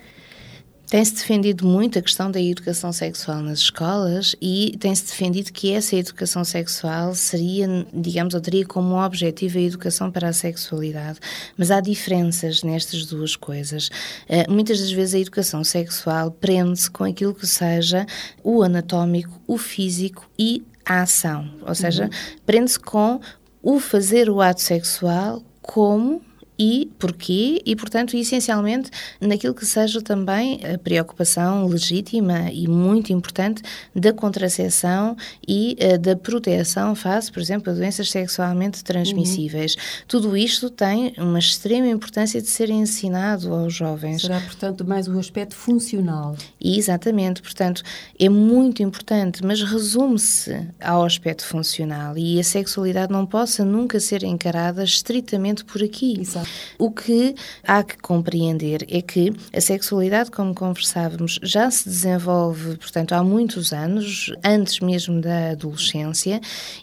Tem-se 0.91 1.13
defendido 1.13 1.65
muito 1.65 1.98
a 1.98 2.01
questão 2.01 2.29
da 2.29 2.41
educação 2.41 2.91
sexual 2.91 3.41
nas 3.41 3.60
escolas 3.60 4.36
e 4.41 4.75
tem-se 4.77 5.05
defendido 5.05 5.50
que 5.53 5.71
essa 5.71 5.95
educação 5.95 6.43
sexual 6.43 7.15
seria, 7.15 7.65
digamos, 7.93 8.33
ou 8.33 8.41
teria 8.41 8.65
como 8.65 9.01
objetivo 9.01 9.57
a 9.57 9.62
educação 9.62 10.12
para 10.12 10.27
a 10.27 10.33
sexualidade. 10.33 11.17
Mas 11.55 11.71
há 11.71 11.79
diferenças 11.79 12.62
nestas 12.62 13.05
duas 13.05 13.38
coisas. 13.38 13.88
Uh, 14.27 14.51
muitas 14.51 14.81
das 14.81 14.91
vezes 14.91 15.15
a 15.15 15.19
educação 15.19 15.63
sexual 15.63 16.29
prende-se 16.29 16.91
com 16.91 17.05
aquilo 17.05 17.33
que 17.33 17.48
seja 17.48 18.05
o 18.43 18.62
anatómico, 18.62 19.41
o 19.48 19.57
físico 19.57 20.29
e 20.38 20.62
a 20.86 21.03
ação. 21.03 21.53
Ou 21.65 21.74
seja, 21.74 22.03
uhum. 22.03 22.10
prende-se 22.45 22.77
com 22.77 23.21
o 23.63 23.79
fazer 23.79 24.29
o 24.29 24.41
ato 24.41 24.60
sexual 24.60 25.41
como 25.62 26.21
e 26.62 26.88
porquê, 27.00 27.60
e 27.65 27.75
portanto, 27.75 28.15
essencialmente, 28.15 28.91
naquilo 29.20 29.56
que 29.56 29.65
seja 29.65 30.00
também 30.00 30.60
a 30.63 30.77
preocupação 30.77 31.65
legítima 31.65 32.51
e 32.51 32.68
muito 32.68 33.12
importante 33.12 33.63
da 33.96 34.13
contracepção 34.13 35.18
e 35.48 35.75
uh, 35.82 35.98
da 35.98 36.15
proteção 36.15 36.94
face, 36.94 37.32
por 37.32 37.41
exemplo, 37.41 37.72
a 37.72 37.75
doenças 37.75 38.12
sexualmente 38.12 38.84
transmissíveis. 38.84 39.74
Uhum. 39.74 39.82
Tudo 40.08 40.38
isto 40.38 40.70
tem 40.70 41.15
uma 41.18 41.39
extrema 41.39 41.88
importância 41.88 42.39
de 42.39 42.48
ser 42.48 42.70
ensinado 42.70 43.51
aos 43.51 43.74
jovens. 43.74 44.22
Será, 44.22 44.39
portanto, 44.39 44.86
mais 44.86 45.08
o 45.08 45.18
aspecto 45.18 45.56
funcional. 45.56 46.36
Exatamente, 46.63 47.41
portanto, 47.41 47.82
é 48.20 48.30
muito 48.30 48.84
importante, 48.84 49.44
mas 49.44 49.63
resume-se 49.63 50.68
ao 50.80 51.03
aspecto 51.03 51.44
funcional 51.44 52.15
e 52.15 52.39
a 52.39 52.44
sexualidade 52.44 53.12
não 53.12 53.25
possa 53.25 53.65
nunca 53.65 54.00
ser 54.00 54.22
encarada 54.22 54.84
estritamente 54.84 55.65
por 55.65 55.82
aqui. 55.82 56.20
Exato. 56.22 56.50
O 56.77 56.91
que 56.91 57.36
há 57.63 57.84
que 57.84 57.98
compreender 57.98 58.86
é 58.89 59.01
que 59.01 59.34
a 59.53 59.62
sexualidade, 59.62 60.31
como 60.31 60.53
conversávamos, 60.53 61.39
já 61.43 61.70
se 61.70 61.88
desenvolve, 61.88 62.77
portanto, 62.77 63.13
há 63.13 63.24
muitos 63.24 63.74
anos, 63.74 64.31
antes 64.43 64.79
mesmo 64.79 65.22
da 65.22 65.51
adolescência, 65.51 66.41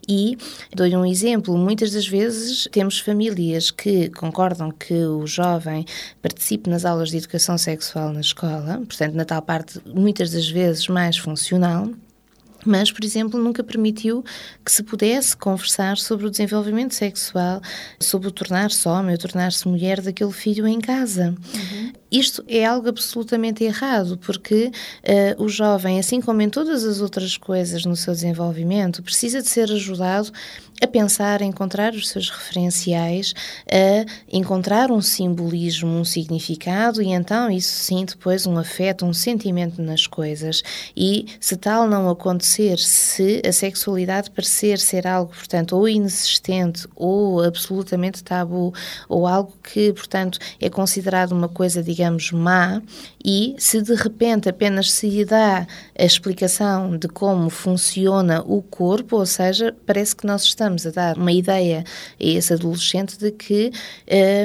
e 0.09 0.37
dou-lhe 0.75 0.97
um 0.97 1.05
exemplo: 1.05 1.57
muitas 1.57 1.93
das 1.93 2.07
vezes 2.07 2.69
temos 2.71 2.99
famílias 2.99 3.71
que 3.71 4.11
concordam 4.11 4.71
que 4.71 4.95
o 4.95 5.27
jovem 5.27 5.85
participe 6.21 6.71
nas 6.71 6.85
aulas 6.85 7.11
de 7.11 7.19
educação 7.19 7.57
sexual 7.59 8.13
na 8.13 8.21
escola, 8.21 8.83
portanto, 8.87 9.15
na 9.15 9.25
tal 9.25 9.43
parte, 9.43 9.81
muitas 9.87 10.31
das 10.31 10.49
vezes 10.49 10.89
mais 10.89 11.17
funcional 11.17 11.89
mas, 12.65 12.91
por 12.91 13.05
exemplo, 13.05 13.41
nunca 13.41 13.63
permitiu 13.63 14.25
que 14.65 14.73
se 14.73 14.83
pudesse 14.83 15.37
conversar 15.37 15.97
sobre 15.97 16.27
o 16.27 16.31
desenvolvimento 16.31 16.95
sexual, 16.95 17.61
sobre 18.01 18.29
o 18.29 18.33
tornar-se 18.33 18.87
homem 18.89 19.13
ou 19.13 19.19
tornar-se 19.19 19.67
mulher 19.69 20.01
daquele 20.01 20.33
filho 20.33 20.67
em 20.67 20.81
casa. 20.81 21.35
Uhum. 21.55 21.93
Isto 22.11 22.43
é 22.49 22.65
algo 22.65 22.89
absolutamente 22.89 23.63
errado, 23.63 24.19
porque 24.19 24.73
uh, 25.39 25.43
o 25.43 25.49
jovem, 25.49 25.99
assim 25.99 26.21
como 26.21 26.41
em 26.41 26.49
todas 26.49 26.85
as 26.85 27.01
outras 27.01 27.37
coisas 27.37 27.85
no 27.85 27.95
seu 27.95 28.15
desenvolvimento, 28.15 29.03
precisa 29.03 29.43
de 29.43 29.49
ser 29.49 29.71
ajudado 29.71 30.33
a 30.81 30.87
pensar, 30.87 31.43
a 31.43 31.45
encontrar 31.45 31.95
os 31.95 32.09
seus 32.09 32.31
referenciais, 32.31 33.35
a 33.71 34.05
encontrar 34.31 34.91
um 34.91 35.01
simbolismo, 35.01 35.89
um 35.89 36.05
significado 36.05 37.03
e 37.03 37.09
então 37.09 37.51
isso 37.51 37.71
sim 37.71 38.05
depois 38.05 38.47
um 38.47 38.57
afeto, 38.59 39.05
um 39.05 39.13
sentimento 39.13 39.83
nas 39.83 40.07
coisas. 40.07 40.63
E 40.97 41.27
se 41.41 41.57
tal 41.57 41.89
não 41.89 42.09
acontecer, 42.09 42.79
se 42.79 43.43
a 43.47 43.53
sexualidade 43.53 44.31
parecer 44.31 44.79
ser 44.79 45.07
algo, 45.07 45.33
portanto, 45.33 45.77
ou 45.77 45.89
inexistente 45.89 46.87
ou 46.95 47.43
absolutamente 47.43 48.23
tabu, 48.23 48.73
ou 49.09 49.27
algo 49.27 49.53
que, 49.63 49.93
portanto, 49.93 50.39
é 50.61 50.71
considerado 50.71 51.33
uma 51.33 51.49
coisa, 51.49 51.83
digamos, 51.83 52.31
má, 52.31 52.81
e 53.25 53.55
se 53.59 53.83
de 53.83 53.95
repente 53.95 54.49
apenas 54.49 54.93
se 54.93 55.09
lhe 55.09 55.25
dá 55.25 55.67
a 55.99 56.05
explicação 56.05 56.97
de 56.97 57.09
como 57.09 57.51
funciona 57.51 58.43
o 58.47 58.63
corpo, 58.63 59.17
ou 59.17 59.27
seja, 59.27 59.75
parece 59.87 60.15
que 60.15 60.27
nós 60.27 60.43
estamos 60.77 60.87
a 60.87 60.91
dar 60.91 61.17
uma 61.17 61.33
ideia 61.33 61.85
a 62.21 62.25
esse 62.25 62.53
adolescente 62.53 63.19
de 63.19 63.31
que 63.31 63.73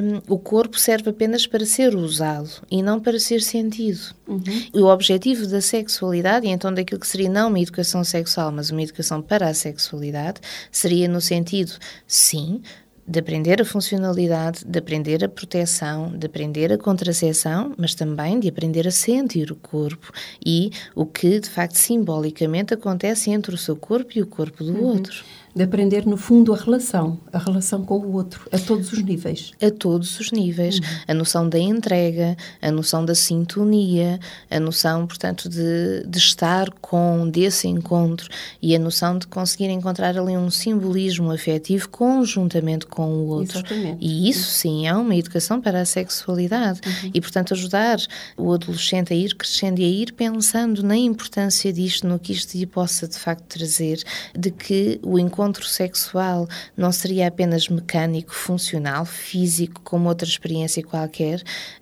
um, 0.01 0.33
o 0.33 0.39
corpo 0.39 0.79
serve 0.79 1.09
apenas 1.09 1.45
para 1.45 1.65
ser 1.65 1.95
usado 1.95 2.49
e 2.71 2.81
não 2.81 2.99
para 2.99 3.19
ser 3.19 3.41
sentido. 3.41 3.99
Uhum. 4.27 4.41
O 4.73 4.85
objetivo 4.85 5.45
da 5.47 5.61
sexualidade, 5.61 6.47
e 6.47 6.49
então 6.49 6.73
daquilo 6.73 6.99
que 6.99 7.07
seria 7.07 7.29
não 7.29 7.49
uma 7.49 7.59
educação 7.59 8.03
sexual, 8.03 8.51
mas 8.51 8.69
uma 8.69 8.81
educação 8.81 9.21
para 9.21 9.47
a 9.47 9.53
sexualidade, 9.53 10.39
seria 10.71 11.07
no 11.07 11.19
sentido, 11.19 11.73
sim, 12.07 12.61
de 13.05 13.19
aprender 13.19 13.61
a 13.61 13.65
funcionalidade, 13.65 14.63
de 14.65 14.79
aprender 14.79 15.25
a 15.25 15.29
proteção, 15.29 16.17
de 16.17 16.25
aprender 16.25 16.71
a 16.71 16.77
contracepção, 16.77 17.73
mas 17.77 17.93
também 17.93 18.39
de 18.39 18.47
aprender 18.47 18.87
a 18.87 18.91
sentir 18.91 19.51
o 19.51 19.55
corpo 19.55 20.09
e 20.45 20.71
o 20.95 21.05
que 21.05 21.41
de 21.41 21.49
facto 21.49 21.75
simbolicamente 21.75 22.73
acontece 22.73 23.29
entre 23.29 23.53
o 23.53 23.57
seu 23.57 23.75
corpo 23.75 24.11
e 24.15 24.21
o 24.21 24.27
corpo 24.27 24.63
do 24.63 24.73
uhum. 24.73 24.85
outro 24.85 25.25
de 25.55 25.63
aprender, 25.63 26.05
no 26.05 26.17
fundo, 26.17 26.51
a 26.51 26.57
relação, 26.57 27.19
a 27.31 27.37
relação 27.37 27.83
com 27.83 27.99
o 27.99 28.13
outro, 28.13 28.47
a 28.51 28.57
todos 28.57 28.91
os 28.91 29.03
níveis. 29.03 29.51
A 29.61 29.69
todos 29.69 30.19
os 30.19 30.31
níveis. 30.31 30.79
Uhum. 30.79 30.85
A 31.09 31.13
noção 31.13 31.47
da 31.47 31.59
entrega, 31.59 32.35
a 32.59 32.71
noção 32.71 33.05
da 33.05 33.13
sintonia, 33.13 34.19
a 34.49 34.59
noção, 34.59 35.05
portanto, 35.05 35.47
de, 35.47 36.05
de 36.07 36.17
estar 36.17 36.71
com, 36.81 37.29
desse 37.29 37.67
encontro 37.67 38.29
e 38.61 38.75
a 38.75 38.79
noção 38.79 39.17
de 39.17 39.27
conseguir 39.27 39.69
encontrar 39.69 40.17
ali 40.17 40.35
um 40.35 40.49
simbolismo 40.49 41.31
afetivo 41.31 41.87
conjuntamente 41.89 42.87
com 42.87 43.05
o 43.05 43.27
outro. 43.27 43.59
Exatamente. 43.59 43.97
E 44.01 44.27
isso, 44.29 44.49
sim, 44.49 44.87
é 44.87 44.95
uma 44.95 45.15
educação 45.15 45.61
para 45.61 45.81
a 45.81 45.85
sexualidade. 45.85 46.81
Uhum. 46.83 47.11
E, 47.13 47.21
portanto, 47.21 47.53
ajudar 47.53 47.99
o 48.35 48.51
adolescente 48.51 49.13
a 49.13 49.15
ir 49.15 49.35
crescendo 49.35 49.79
e 49.79 49.83
a 49.83 49.87
ir 49.87 50.13
pensando 50.13 50.81
na 50.81 50.97
importância 50.97 51.71
disto, 51.71 52.07
no 52.07 52.17
que 52.17 52.33
isto 52.33 52.57
lhe 52.57 52.65
possa, 52.65 53.07
de 53.07 53.19
facto, 53.19 53.43
trazer, 53.43 54.03
de 54.35 54.49
que 54.49 54.99
o 55.03 55.19
encontro 55.19 55.42
encontro 55.43 55.65
sexual 55.65 56.47
não 56.75 56.91
seria 56.91 57.27
apenas 57.27 57.67
mecânico, 57.67 58.33
funcional, 58.33 59.05
físico, 59.05 59.81
como 59.83 60.07
outra 60.07 60.27
experiência 60.27 60.81
qualquer. 60.81 61.41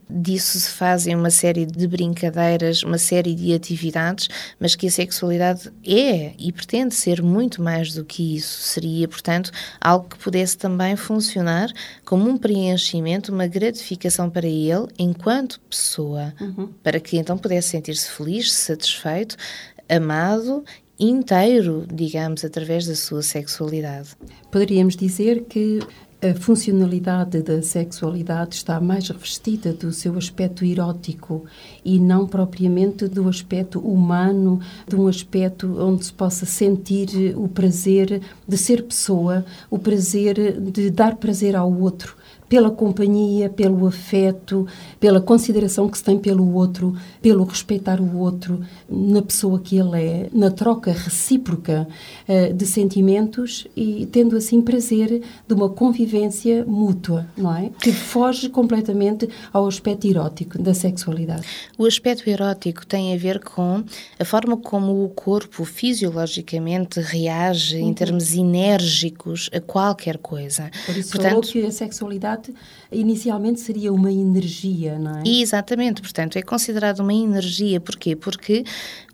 Disso 0.09 0.59
se 0.59 0.69
fazem 0.71 1.15
uma 1.15 1.29
série 1.29 1.65
de 1.65 1.87
brincadeiras, 1.87 2.83
uma 2.83 2.97
série 2.97 3.33
de 3.33 3.53
atividades, 3.53 4.27
mas 4.59 4.75
que 4.75 4.87
a 4.87 4.91
sexualidade 4.91 5.71
é 5.85 6.33
e 6.37 6.51
pretende 6.51 6.95
ser 6.95 7.21
muito 7.21 7.61
mais 7.61 7.93
do 7.93 8.03
que 8.03 8.35
isso. 8.35 8.61
Seria, 8.63 9.07
portanto, 9.07 9.51
algo 9.79 10.09
que 10.09 10.17
pudesse 10.17 10.57
também 10.57 10.95
funcionar 10.95 11.71
como 12.03 12.29
um 12.29 12.37
preenchimento, 12.37 13.31
uma 13.31 13.47
gratificação 13.47 14.29
para 14.29 14.47
ele 14.47 14.87
enquanto 14.97 15.61
pessoa, 15.61 16.33
uhum. 16.41 16.67
para 16.83 16.99
que 16.99 17.17
então 17.17 17.37
pudesse 17.37 17.69
sentir-se 17.69 18.09
feliz, 18.09 18.51
satisfeito, 18.51 19.37
amado 19.87 20.63
inteiro, 21.01 21.85
digamos, 21.91 22.45
através 22.45 22.85
da 22.85 22.95
sua 22.95 23.23
sexualidade. 23.23 24.09
Poderíamos 24.51 24.95
dizer 24.95 25.45
que 25.45 25.79
a 26.21 26.35
funcionalidade 26.35 27.41
da 27.41 27.63
sexualidade 27.63 28.53
está 28.53 28.79
mais 28.79 29.09
revestida 29.09 29.73
do 29.73 29.91
seu 29.91 30.15
aspecto 30.15 30.63
erótico 30.63 31.45
e 31.83 31.99
não 31.99 32.27
propriamente 32.27 33.07
do 33.07 33.27
aspecto 33.27 33.79
humano, 33.79 34.59
de 34.87 34.95
um 34.95 35.07
aspecto 35.07 35.81
onde 35.81 36.05
se 36.05 36.13
possa 36.13 36.45
sentir 36.45 37.35
o 37.35 37.47
prazer 37.47 38.21
de 38.47 38.55
ser 38.55 38.83
pessoa, 38.83 39.43
o 39.71 39.79
prazer 39.79 40.61
de 40.61 40.91
dar 40.91 41.15
prazer 41.15 41.55
ao 41.55 41.73
outro 41.73 42.15
pela 42.51 42.69
companhia, 42.69 43.49
pelo 43.49 43.87
afeto, 43.87 44.67
pela 44.99 45.21
consideração 45.21 45.87
que 45.87 45.97
se 45.97 46.03
tem 46.03 46.19
pelo 46.19 46.53
outro, 46.53 46.93
pelo 47.21 47.45
respeitar 47.45 48.01
o 48.01 48.17
outro, 48.17 48.59
na 48.89 49.21
pessoa 49.21 49.57
que 49.57 49.77
ele 49.77 50.03
é, 50.03 50.29
na 50.33 50.51
troca 50.51 50.91
recíproca 50.91 51.87
uh, 52.27 52.53
de 52.53 52.65
sentimentos 52.65 53.65
e 53.73 54.05
tendo 54.11 54.35
assim 54.35 54.59
prazer 54.59 55.21
de 55.47 55.53
uma 55.53 55.69
convivência 55.69 56.65
mútua, 56.65 57.25
não 57.37 57.55
é? 57.55 57.69
Que 57.81 57.93
foge 57.93 58.49
completamente 58.49 59.29
ao 59.53 59.65
aspecto 59.65 60.05
erótico 60.05 60.61
da 60.61 60.73
sexualidade. 60.73 61.43
O 61.77 61.85
aspecto 61.85 62.29
erótico 62.29 62.85
tem 62.85 63.13
a 63.13 63.17
ver 63.17 63.39
com 63.39 63.81
a 64.19 64.25
forma 64.25 64.57
como 64.57 65.05
o 65.05 65.07
corpo 65.07 65.63
fisiologicamente 65.63 66.99
reage 66.99 67.77
uhum. 67.77 67.87
em 67.87 67.93
termos 67.93 68.33
enérgicos 68.33 69.49
a 69.53 69.61
qualquer 69.61 70.17
coisa. 70.17 70.69
Por 70.85 70.97
isso 70.97 71.11
Portanto, 71.11 71.47
que 71.47 71.65
a 71.65 71.71
sexualidade 71.71 72.40
inicialmente 72.91 73.59
seria 73.59 73.91
uma 73.91 74.11
energia, 74.11 74.97
não 74.97 75.19
é? 75.19 75.23
Exatamente, 75.25 76.01
portanto, 76.01 76.37
é 76.37 76.41
considerado 76.41 76.99
uma 76.99 77.13
energia. 77.13 77.79
Porquê? 77.79 78.15
Porque 78.15 78.63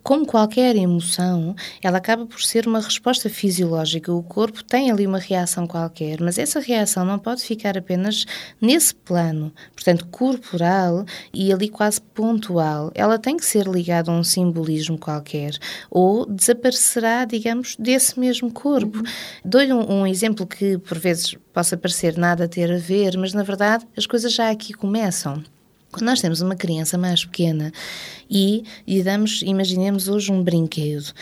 como 0.08 0.24
qualquer 0.24 0.74
emoção, 0.74 1.54
ela 1.82 1.98
acaba 1.98 2.24
por 2.24 2.40
ser 2.40 2.66
uma 2.66 2.80
resposta 2.80 3.28
fisiológica. 3.28 4.10
O 4.10 4.22
corpo 4.22 4.64
tem 4.64 4.90
ali 4.90 5.06
uma 5.06 5.18
reação 5.18 5.66
qualquer, 5.66 6.18
mas 6.22 6.38
essa 6.38 6.60
reação 6.60 7.04
não 7.04 7.18
pode 7.18 7.42
ficar 7.42 7.76
apenas 7.76 8.24
nesse 8.58 8.94
plano, 8.94 9.52
portanto, 9.74 10.06
corporal 10.06 11.04
e 11.30 11.52
ali 11.52 11.68
quase 11.68 12.00
pontual. 12.00 12.90
Ela 12.94 13.18
tem 13.18 13.36
que 13.36 13.44
ser 13.44 13.66
ligada 13.66 14.10
a 14.10 14.14
um 14.14 14.24
simbolismo 14.24 14.96
qualquer 14.96 15.58
ou 15.90 16.24
desaparecerá, 16.24 17.26
digamos, 17.26 17.76
desse 17.78 18.18
mesmo 18.18 18.50
corpo. 18.50 19.00
Uhum. 19.00 19.04
Dou-lhe 19.44 19.74
um, 19.74 19.92
um 19.92 20.06
exemplo 20.06 20.46
que 20.46 20.78
por 20.78 20.98
vezes 20.98 21.36
possa 21.52 21.76
parecer 21.76 22.16
nada 22.16 22.48
ter 22.48 22.72
a 22.72 22.78
ver, 22.78 23.18
mas 23.18 23.34
na 23.34 23.42
verdade 23.42 23.86
as 23.94 24.06
coisas 24.06 24.32
já 24.32 24.48
aqui 24.48 24.72
começam. 24.72 25.44
Quando 25.90 26.04
nós 26.04 26.20
temos 26.20 26.40
uma 26.40 26.54
criança 26.54 26.98
mais 26.98 27.24
pequena 27.24 27.72
e 28.30 28.62
lhe 28.86 29.02
damos, 29.02 29.42
imaginemos 29.42 30.08
hoje 30.08 30.30
um 30.30 30.42
brinquedo, 30.42 31.12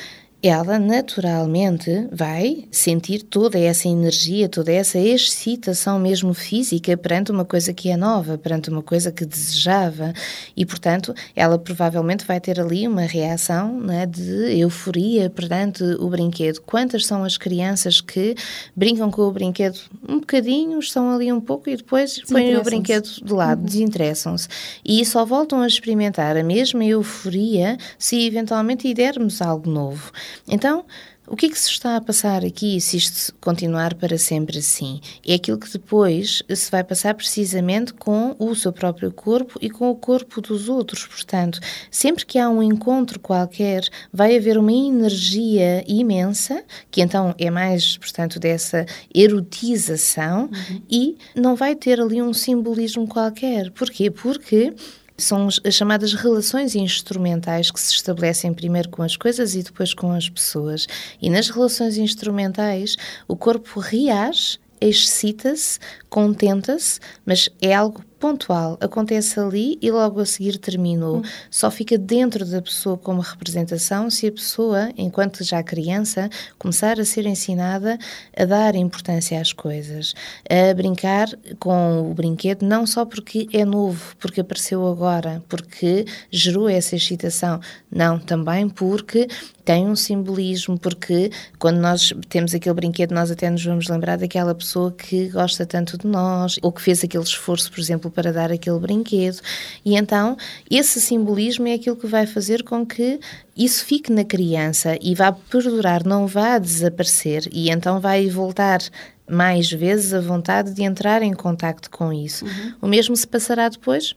ela 0.42 0.78
naturalmente 0.78 2.06
vai 2.12 2.68
sentir 2.70 3.22
toda 3.22 3.58
essa 3.58 3.88
energia, 3.88 4.48
toda 4.48 4.70
essa 4.70 4.98
excitação 4.98 5.98
mesmo 5.98 6.34
física 6.34 6.96
perante 6.96 7.32
uma 7.32 7.44
coisa 7.44 7.72
que 7.72 7.90
é 7.90 7.96
nova, 7.96 8.36
perante 8.36 8.68
uma 8.68 8.82
coisa 8.82 9.10
que 9.10 9.24
desejava 9.24 10.12
e, 10.56 10.66
portanto, 10.66 11.14
ela 11.34 11.58
provavelmente 11.58 12.24
vai 12.26 12.38
ter 12.38 12.60
ali 12.60 12.86
uma 12.86 13.02
reação 13.02 13.80
né, 13.80 14.04
de 14.04 14.58
euforia 14.58 15.30
perante 15.30 15.82
o 15.82 16.08
brinquedo. 16.08 16.60
Quantas 16.60 17.06
são 17.06 17.24
as 17.24 17.38
crianças 17.38 18.00
que 18.00 18.34
brincam 18.74 19.10
com 19.10 19.22
o 19.22 19.32
brinquedo 19.32 19.78
um 20.06 20.20
bocadinho, 20.20 20.78
estão 20.78 21.10
ali 21.10 21.32
um 21.32 21.40
pouco 21.40 21.70
e 21.70 21.76
depois 21.76 22.20
põem 22.28 22.56
o 22.56 22.62
brinquedo 22.62 23.08
de 23.08 23.32
lado, 23.32 23.60
uhum. 23.60 23.66
desinteressam-se 23.66 24.48
e 24.84 25.04
só 25.04 25.24
voltam 25.24 25.60
a 25.60 25.66
experimentar 25.66 26.36
a 26.36 26.44
mesma 26.44 26.84
euforia 26.84 27.78
se 27.98 28.26
eventualmente 28.26 28.86
lhe 28.86 28.94
dermos 28.94 29.40
algo 29.40 29.68
novo. 29.70 30.12
Então, 30.48 30.84
o 31.28 31.34
que 31.34 31.46
é 31.46 31.48
que 31.48 31.58
se 31.58 31.70
está 31.70 31.96
a 31.96 32.00
passar 32.00 32.44
aqui 32.44 32.80
se 32.80 32.96
isto 32.96 33.34
continuar 33.40 33.94
para 33.94 34.16
sempre 34.16 34.58
assim? 34.58 35.00
É 35.26 35.34
aquilo 35.34 35.58
que 35.58 35.70
depois 35.70 36.42
se 36.48 36.70
vai 36.70 36.84
passar 36.84 37.14
precisamente 37.14 37.92
com 37.92 38.36
o 38.38 38.54
seu 38.54 38.72
próprio 38.72 39.10
corpo 39.10 39.58
e 39.60 39.68
com 39.68 39.90
o 39.90 39.96
corpo 39.96 40.40
dos 40.40 40.68
outros. 40.68 41.04
Portanto, 41.04 41.58
sempre 41.90 42.24
que 42.24 42.38
há 42.38 42.48
um 42.48 42.62
encontro 42.62 43.18
qualquer, 43.18 43.82
vai 44.12 44.36
haver 44.36 44.56
uma 44.56 44.72
energia 44.72 45.84
imensa, 45.88 46.62
que 46.92 47.02
então 47.02 47.34
é 47.38 47.50
mais, 47.50 47.96
portanto, 47.96 48.38
dessa 48.38 48.86
erotização 49.12 50.42
uhum. 50.42 50.82
e 50.88 51.18
não 51.34 51.56
vai 51.56 51.74
ter 51.74 52.00
ali 52.00 52.22
um 52.22 52.32
simbolismo 52.32 53.06
qualquer. 53.08 53.72
Porquê? 53.72 54.12
Porque 54.12 54.72
são 55.18 55.48
as 55.48 55.74
chamadas 55.74 56.12
relações 56.12 56.74
instrumentais 56.74 57.70
que 57.70 57.80
se 57.80 57.94
estabelecem 57.94 58.52
primeiro 58.52 58.88
com 58.88 59.02
as 59.02 59.16
coisas 59.16 59.54
e 59.54 59.62
depois 59.62 59.94
com 59.94 60.12
as 60.12 60.28
pessoas. 60.28 60.86
E 61.20 61.30
nas 61.30 61.48
relações 61.48 61.96
instrumentais, 61.96 62.96
o 63.26 63.36
corpo 63.36 63.80
reage 63.80 64.58
excita-se, 64.80 65.78
contenta-se, 66.08 67.00
mas 67.24 67.48
é 67.60 67.74
algo 67.74 68.04
pontual, 68.26 68.76
acontece 68.80 69.38
ali 69.38 69.78
e 69.80 69.88
logo 69.88 70.18
a 70.18 70.26
seguir 70.26 70.58
terminou. 70.58 71.18
Uhum. 71.18 71.22
Só 71.48 71.70
fica 71.70 71.96
dentro 71.96 72.44
da 72.44 72.60
pessoa 72.60 72.98
como 72.98 73.20
representação 73.20 74.10
se 74.10 74.26
a 74.26 74.32
pessoa, 74.32 74.90
enquanto 74.96 75.44
já 75.44 75.62
criança, 75.62 76.28
começar 76.58 76.98
a 76.98 77.04
ser 77.04 77.24
ensinada 77.24 77.96
a 78.36 78.44
dar 78.44 78.74
importância 78.74 79.40
às 79.40 79.52
coisas, 79.52 80.12
a 80.50 80.74
brincar 80.74 81.28
com 81.60 82.10
o 82.10 82.14
brinquedo, 82.14 82.64
não 82.64 82.84
só 82.84 83.04
porque 83.04 83.46
é 83.52 83.64
novo, 83.64 84.16
porque 84.18 84.40
apareceu 84.40 84.84
agora, 84.88 85.40
porque 85.48 86.04
gerou 86.28 86.68
essa 86.68 86.96
excitação, 86.96 87.60
não, 87.88 88.18
também 88.18 88.68
porque 88.68 89.28
tem 89.66 89.84
um 89.84 89.96
simbolismo, 89.96 90.78
porque 90.78 91.30
quando 91.58 91.78
nós 91.78 92.12
temos 92.28 92.54
aquele 92.54 92.74
brinquedo, 92.74 93.12
nós 93.12 93.32
até 93.32 93.50
nos 93.50 93.64
vamos 93.64 93.88
lembrar 93.88 94.16
daquela 94.16 94.54
pessoa 94.54 94.92
que 94.92 95.28
gosta 95.28 95.66
tanto 95.66 95.98
de 95.98 96.06
nós, 96.06 96.56
ou 96.62 96.70
que 96.70 96.80
fez 96.80 97.02
aquele 97.02 97.24
esforço, 97.24 97.68
por 97.70 97.80
exemplo, 97.80 98.08
para 98.16 98.32
dar 98.32 98.50
aquele 98.50 98.78
brinquedo. 98.80 99.38
E 99.84 99.94
então, 99.94 100.36
esse 100.68 101.00
simbolismo 101.00 101.68
é 101.68 101.74
aquilo 101.74 101.94
que 101.94 102.06
vai 102.06 102.26
fazer 102.26 102.64
com 102.64 102.84
que 102.84 103.20
isso 103.54 103.84
fique 103.84 104.10
na 104.10 104.24
criança 104.24 104.98
e 105.00 105.14
vá 105.14 105.30
perdurar, 105.30 106.04
não 106.04 106.26
vá 106.26 106.58
desaparecer, 106.58 107.46
e 107.52 107.70
então 107.70 108.00
vai 108.00 108.28
voltar 108.28 108.80
mais 109.28 109.70
vezes 109.70 110.14
a 110.14 110.20
vontade 110.20 110.72
de 110.72 110.82
entrar 110.82 111.22
em 111.22 111.34
contacto 111.34 111.90
com 111.90 112.12
isso. 112.12 112.44
Uhum. 112.46 112.72
O 112.82 112.86
mesmo 112.86 113.14
se 113.14 113.26
passará 113.26 113.68
depois 113.68 114.14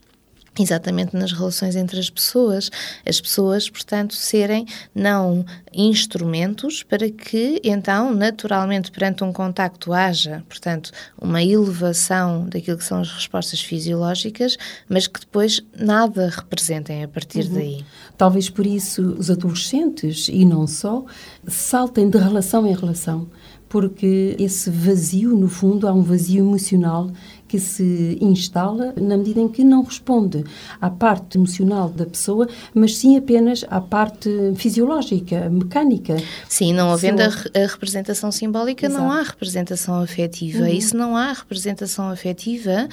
exatamente 0.58 1.16
nas 1.16 1.32
relações 1.32 1.76
entre 1.76 1.98
as 1.98 2.10
pessoas. 2.10 2.70
As 3.06 3.20
pessoas, 3.20 3.68
portanto, 3.70 4.14
serem 4.14 4.66
não 4.94 5.44
instrumentos 5.72 6.82
para 6.82 7.08
que, 7.10 7.60
então, 7.62 8.12
naturalmente, 8.12 8.90
perante 8.90 9.22
um 9.22 9.32
contacto 9.32 9.92
haja, 9.92 10.44
portanto, 10.48 10.90
uma 11.20 11.42
elevação 11.42 12.48
daquilo 12.48 12.78
que 12.78 12.84
são 12.84 13.00
as 13.00 13.10
respostas 13.10 13.60
fisiológicas, 13.60 14.56
mas 14.88 15.06
que 15.06 15.20
depois 15.20 15.62
nada 15.78 16.28
representem 16.28 17.04
a 17.04 17.08
partir 17.08 17.46
uhum. 17.46 17.54
daí. 17.54 17.84
Talvez 18.16 18.50
por 18.50 18.66
isso 18.66 19.14
os 19.18 19.30
adolescentes, 19.30 20.28
e 20.28 20.44
não 20.44 20.66
só, 20.66 21.04
saltem 21.46 22.10
de 22.10 22.18
relação 22.18 22.66
em 22.66 22.74
relação 22.74 23.28
porque 23.70 24.34
esse 24.36 24.68
vazio, 24.68 25.36
no 25.36 25.48
fundo, 25.48 25.86
há 25.86 25.92
um 25.92 26.02
vazio 26.02 26.44
emocional 26.44 27.08
que 27.50 27.58
se 27.58 28.16
instala 28.20 28.94
na 28.96 29.16
medida 29.16 29.40
em 29.40 29.48
que 29.48 29.64
não 29.64 29.82
responde 29.82 30.44
à 30.80 30.88
parte 30.88 31.36
emocional 31.36 31.88
da 31.88 32.06
pessoa, 32.06 32.48
mas 32.72 32.96
sim 32.96 33.16
apenas 33.16 33.64
à 33.68 33.80
parte 33.80 34.30
fisiológica, 34.54 35.50
mecânica. 35.50 36.16
Sim, 36.48 36.72
não 36.72 36.92
havendo 36.92 37.22
a, 37.22 37.26
a, 37.26 37.66
representação 37.66 38.30
simbólica, 38.30 38.86
Exato. 38.86 39.02
não 39.02 39.10
há 39.10 39.22
representação 39.22 40.00
afetiva. 40.00 40.60
Uhum. 40.60 40.68
E 40.68 40.80
se 40.80 40.94
não 40.96 41.16
há 41.16 41.32
representação 41.32 42.08
afetiva, 42.08 42.88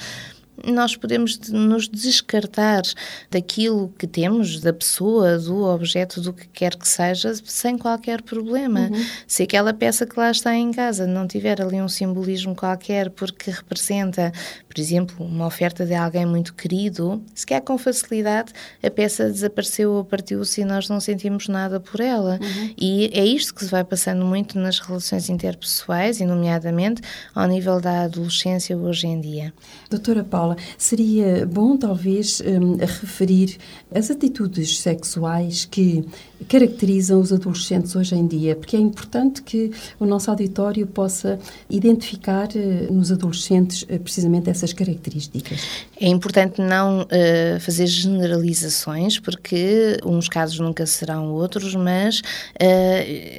nós 0.66 0.96
podemos 0.96 1.38
nos 1.48 1.88
descartar 1.88 2.82
daquilo 3.30 3.92
que 3.98 4.06
temos, 4.06 4.60
da 4.60 4.72
pessoa, 4.72 5.38
do 5.38 5.64
objeto, 5.64 6.20
do 6.20 6.32
que 6.32 6.46
quer 6.48 6.76
que 6.76 6.88
seja, 6.88 7.32
sem 7.44 7.76
qualquer 7.76 8.22
problema. 8.22 8.80
Uhum. 8.80 9.06
Se 9.26 9.42
aquela 9.42 9.72
peça 9.72 10.06
que 10.06 10.18
lá 10.18 10.30
está 10.30 10.54
em 10.54 10.72
casa 10.72 11.06
não 11.06 11.26
tiver 11.26 11.60
ali 11.60 11.80
um 11.80 11.88
simbolismo 11.88 12.54
qualquer 12.54 13.10
porque 13.10 13.50
representa, 13.50 14.32
por 14.68 14.80
exemplo, 14.80 15.24
uma 15.24 15.46
oferta 15.46 15.84
de 15.84 15.94
alguém 15.94 16.26
muito 16.26 16.54
querido, 16.54 17.22
se 17.34 17.46
quer 17.46 17.60
com 17.60 17.76
facilidade 17.78 18.52
a 18.82 18.90
peça 18.90 19.30
desapareceu 19.30 19.92
ou 19.92 20.04
partiu-se 20.04 20.60
e 20.60 20.64
nós 20.64 20.88
não 20.88 21.00
sentimos 21.00 21.48
nada 21.48 21.80
por 21.80 22.00
ela. 22.00 22.38
Uhum. 22.40 22.74
E 22.76 23.10
é 23.12 23.24
isto 23.24 23.54
que 23.54 23.64
se 23.64 23.70
vai 23.70 23.84
passando 23.84 24.24
muito 24.24 24.58
nas 24.58 24.78
relações 24.78 25.28
interpessoais, 25.28 26.20
e 26.20 26.24
nomeadamente 26.24 27.02
ao 27.34 27.46
nível 27.46 27.80
da 27.80 28.02
adolescência 28.02 28.76
hoje 28.76 29.06
em 29.06 29.20
dia. 29.20 29.52
Doutora 29.90 30.24
Paula, 30.24 30.47
escola, 30.48 30.56
seria 30.76 31.46
bom 31.46 31.76
talvez 31.76 32.40
um, 32.40 32.76
referir 32.76 33.56
as 33.94 34.10
atitudes 34.10 34.78
sexuais 34.78 35.64
que 35.64 36.04
caracterizam 36.48 37.20
os 37.20 37.32
adolescentes 37.32 37.96
hoje 37.96 38.14
em 38.14 38.26
dia, 38.26 38.54
porque 38.54 38.76
é 38.76 38.78
importante 38.78 39.42
que 39.42 39.72
o 39.98 40.06
nosso 40.06 40.30
auditório 40.30 40.86
possa 40.86 41.38
identificar 41.68 42.48
uh, 42.48 42.92
nos 42.92 43.10
adolescentes 43.10 43.82
uh, 43.82 43.98
precisamente 43.98 44.48
essas 44.48 44.72
características. 44.72 45.60
É 46.00 46.06
importante 46.06 46.60
não 46.60 47.02
uh, 47.02 47.60
fazer 47.60 47.86
generalizações, 47.86 49.18
porque 49.18 49.98
uns 50.04 50.28
casos 50.28 50.60
nunca 50.60 50.86
serão 50.86 51.32
outros, 51.32 51.74
mas 51.74 52.22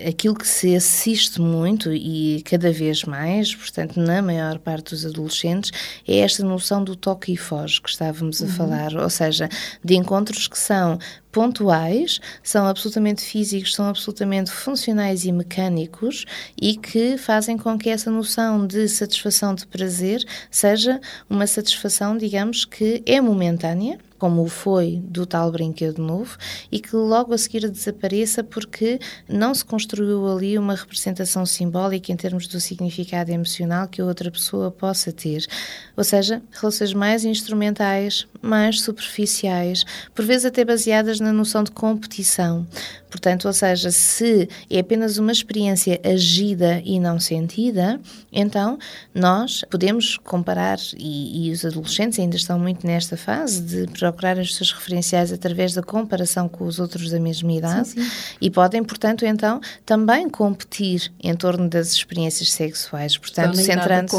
aquilo 0.07 0.35
que 0.35 0.47
se 0.47 0.75
assiste 0.75 1.39
muito 1.39 1.91
e 1.93 2.41
cada 2.43 2.71
vez 2.71 3.03
mais, 3.03 3.55
portanto, 3.55 3.99
na 3.99 4.21
maior 4.21 4.59
parte 4.59 4.91
dos 4.91 5.05
adolescentes, 5.05 5.71
é 6.07 6.17
esta 6.17 6.43
noção 6.43 6.83
do 6.83 6.95
toque 6.99 7.33
e 7.33 7.37
foge 7.37 7.81
que 7.81 7.89
estávamos 7.89 8.41
a 8.41 8.45
uhum. 8.45 8.51
falar, 8.51 8.95
ou 8.95 9.09
seja, 9.09 9.49
de 9.83 9.95
encontros 9.95 10.47
que 10.47 10.57
são 10.57 10.99
pontuais, 11.31 12.19
são 12.43 12.67
absolutamente 12.67 13.21
físicos, 13.21 13.75
são 13.75 13.87
absolutamente 13.87 14.51
funcionais 14.51 15.25
e 15.25 15.31
mecânicos 15.31 16.25
e 16.59 16.75
que 16.75 17.17
fazem 17.17 17.57
com 17.57 17.77
que 17.77 17.89
essa 17.89 18.09
noção 18.09 18.65
de 18.65 18.87
satisfação 18.87 19.53
de 19.53 19.65
prazer 19.67 20.23
seja 20.49 20.99
uma 21.29 21.45
satisfação, 21.45 22.17
digamos, 22.17 22.65
que 22.65 23.03
é 23.05 23.21
momentânea 23.21 23.99
como 24.19 24.45
foi 24.47 25.01
do 25.03 25.25
tal 25.25 25.51
brinquedo 25.51 25.99
novo, 25.99 26.37
e 26.71 26.79
que 26.79 26.95
logo 26.95 27.33
a 27.33 27.37
seguir 27.37 27.67
desapareça 27.69 28.43
porque 28.43 28.99
não 29.27 29.55
se 29.55 29.65
construiu 29.65 30.27
ali 30.27 30.57
uma 30.57 30.75
representação 30.75 31.45
simbólica 31.45 32.11
em 32.11 32.15
termos 32.15 32.45
do 32.47 32.59
significado 32.59 33.31
emocional 33.31 33.87
que 33.87 34.01
a 34.01 34.05
outra 34.05 34.29
pessoa 34.29 34.69
possa 34.69 35.11
ter. 35.11 35.47
Ou 35.95 36.03
seja, 36.03 36.41
relações 36.51 36.93
mais 36.93 37.23
instrumentais, 37.23 38.27
mais 38.41 38.81
superficiais, 38.81 39.85
por 40.13 40.25
vezes 40.25 40.45
até 40.45 40.63
baseadas 40.65 41.19
na 41.19 41.31
noção 41.31 41.63
de 41.63 41.71
competição. 41.71 42.67
Portanto, 43.09 43.45
ou 43.45 43.53
seja, 43.53 43.89
se 43.89 44.47
é 44.69 44.79
apenas 44.79 45.17
uma 45.17 45.31
experiência 45.31 45.99
agida 46.03 46.81
e 46.85 46.99
não 46.99 47.19
sentida, 47.19 47.99
então 48.31 48.77
nós 49.13 49.65
podemos 49.69 50.17
comparar, 50.17 50.77
e, 50.95 51.47
e, 51.47 51.51
os 51.51 51.65
adolescentes 51.65 52.19
ainda 52.19 52.35
estão 52.35 52.59
muito 52.59 52.85
nesta 52.85 53.17
fase 53.17 53.61
de 53.61 53.87
procurar 54.11 54.37
os 54.37 54.55
seus 54.55 54.71
referenciais 54.71 55.31
através 55.31 55.73
da 55.73 55.81
comparação 55.81 56.47
com 56.47 56.65
os 56.65 56.79
outros 56.79 57.11
da 57.11 57.19
mesma 57.19 57.51
idade, 57.51 57.89
sim, 57.89 58.03
sim. 58.03 58.11
e 58.41 58.49
podem, 58.49 58.83
portanto, 58.83 59.25
então 59.25 59.59
também 59.85 60.29
competir 60.29 61.11
em 61.21 61.35
torno 61.35 61.69
das 61.69 61.91
experiências 61.91 62.51
sexuais. 62.51 63.17
Portanto, 63.17 63.57
centrando-se 63.57 64.15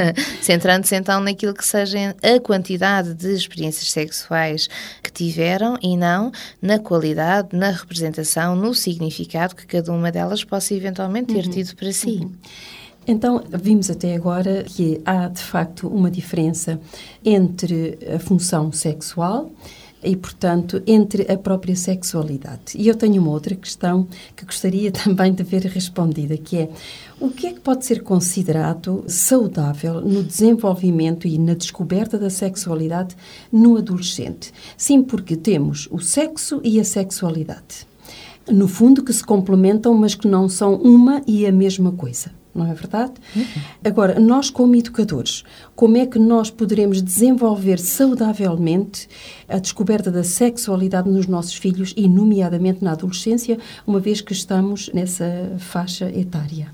centrando 0.42 0.86
então 0.92 1.20
naquilo 1.20 1.54
que 1.54 1.66
seja 1.66 2.14
a 2.22 2.40
quantidade 2.40 3.14
de 3.14 3.32
experiências 3.32 3.90
sexuais 3.90 4.68
que 5.02 5.10
tiveram 5.10 5.78
e 5.82 5.96
não 5.96 6.30
na 6.60 6.78
qualidade, 6.78 7.48
na 7.52 7.70
representação 7.70 8.04
representação, 8.04 8.56
no 8.56 8.74
significado 8.74 9.54
que 9.54 9.66
cada 9.66 9.92
uma 9.92 10.10
delas 10.10 10.44
possa 10.44 10.74
eventualmente 10.74 11.32
ter 11.32 11.44
uhum. 11.44 11.50
tido 11.50 11.76
para 11.76 11.92
si. 11.92 12.20
Uhum. 12.22 12.32
Então, 13.06 13.42
vimos 13.50 13.90
até 13.90 14.14
agora 14.14 14.64
que 14.64 15.00
há 15.04 15.28
de 15.28 15.42
facto 15.42 15.88
uma 15.88 16.10
diferença 16.10 16.80
entre 17.24 17.98
a 18.14 18.18
função 18.18 18.72
sexual 18.72 19.50
e, 20.02 20.16
portanto, 20.16 20.82
entre 20.86 21.30
a 21.30 21.36
própria 21.36 21.74
sexualidade. 21.76 22.76
E 22.76 22.88
eu 22.88 22.94
tenho 22.94 23.20
uma 23.20 23.30
outra 23.30 23.54
questão 23.54 24.06
que 24.36 24.44
gostaria 24.44 24.92
também 24.92 25.32
de 25.32 25.42
ver 25.42 25.64
respondida, 25.66 26.36
que 26.36 26.58
é 26.58 26.68
o 27.20 27.30
que 27.30 27.46
é 27.46 27.52
que 27.52 27.60
pode 27.60 27.84
ser 27.86 28.02
considerado 28.02 29.04
saudável 29.06 30.00
no 30.00 30.22
desenvolvimento 30.22 31.26
e 31.26 31.38
na 31.38 31.54
descoberta 31.54 32.18
da 32.18 32.28
sexualidade 32.28 33.16
no 33.52 33.76
adolescente? 33.76 34.52
Sim, 34.76 35.02
porque 35.02 35.36
temos 35.36 35.88
o 35.90 36.00
sexo 36.00 36.60
e 36.62 36.80
a 36.80 36.84
sexualidade 36.84 37.86
no 38.50 38.68
fundo, 38.68 39.02
que 39.02 39.12
se 39.12 39.24
complementam, 39.24 39.94
mas 39.94 40.14
que 40.14 40.28
não 40.28 40.50
são 40.50 40.74
uma 40.74 41.22
e 41.26 41.46
a 41.46 41.52
mesma 41.52 41.92
coisa. 41.92 42.30
Não 42.54 42.70
é 42.70 42.74
verdade? 42.74 43.14
Uhum. 43.34 43.44
Agora, 43.82 44.20
nós, 44.20 44.48
como 44.48 44.76
educadores, 44.76 45.42
como 45.74 45.96
é 45.96 46.06
que 46.06 46.18
nós 46.18 46.50
poderemos 46.50 47.02
desenvolver 47.02 47.80
saudavelmente 47.80 49.08
a 49.48 49.58
descoberta 49.58 50.10
da 50.10 50.22
sexualidade 50.22 51.10
nos 51.10 51.26
nossos 51.26 51.54
filhos 51.54 51.92
e, 51.96 52.08
nomeadamente, 52.08 52.84
na 52.84 52.92
adolescência, 52.92 53.58
uma 53.86 53.98
vez 53.98 54.20
que 54.20 54.32
estamos 54.32 54.88
nessa 54.94 55.56
faixa 55.58 56.08
etária? 56.16 56.68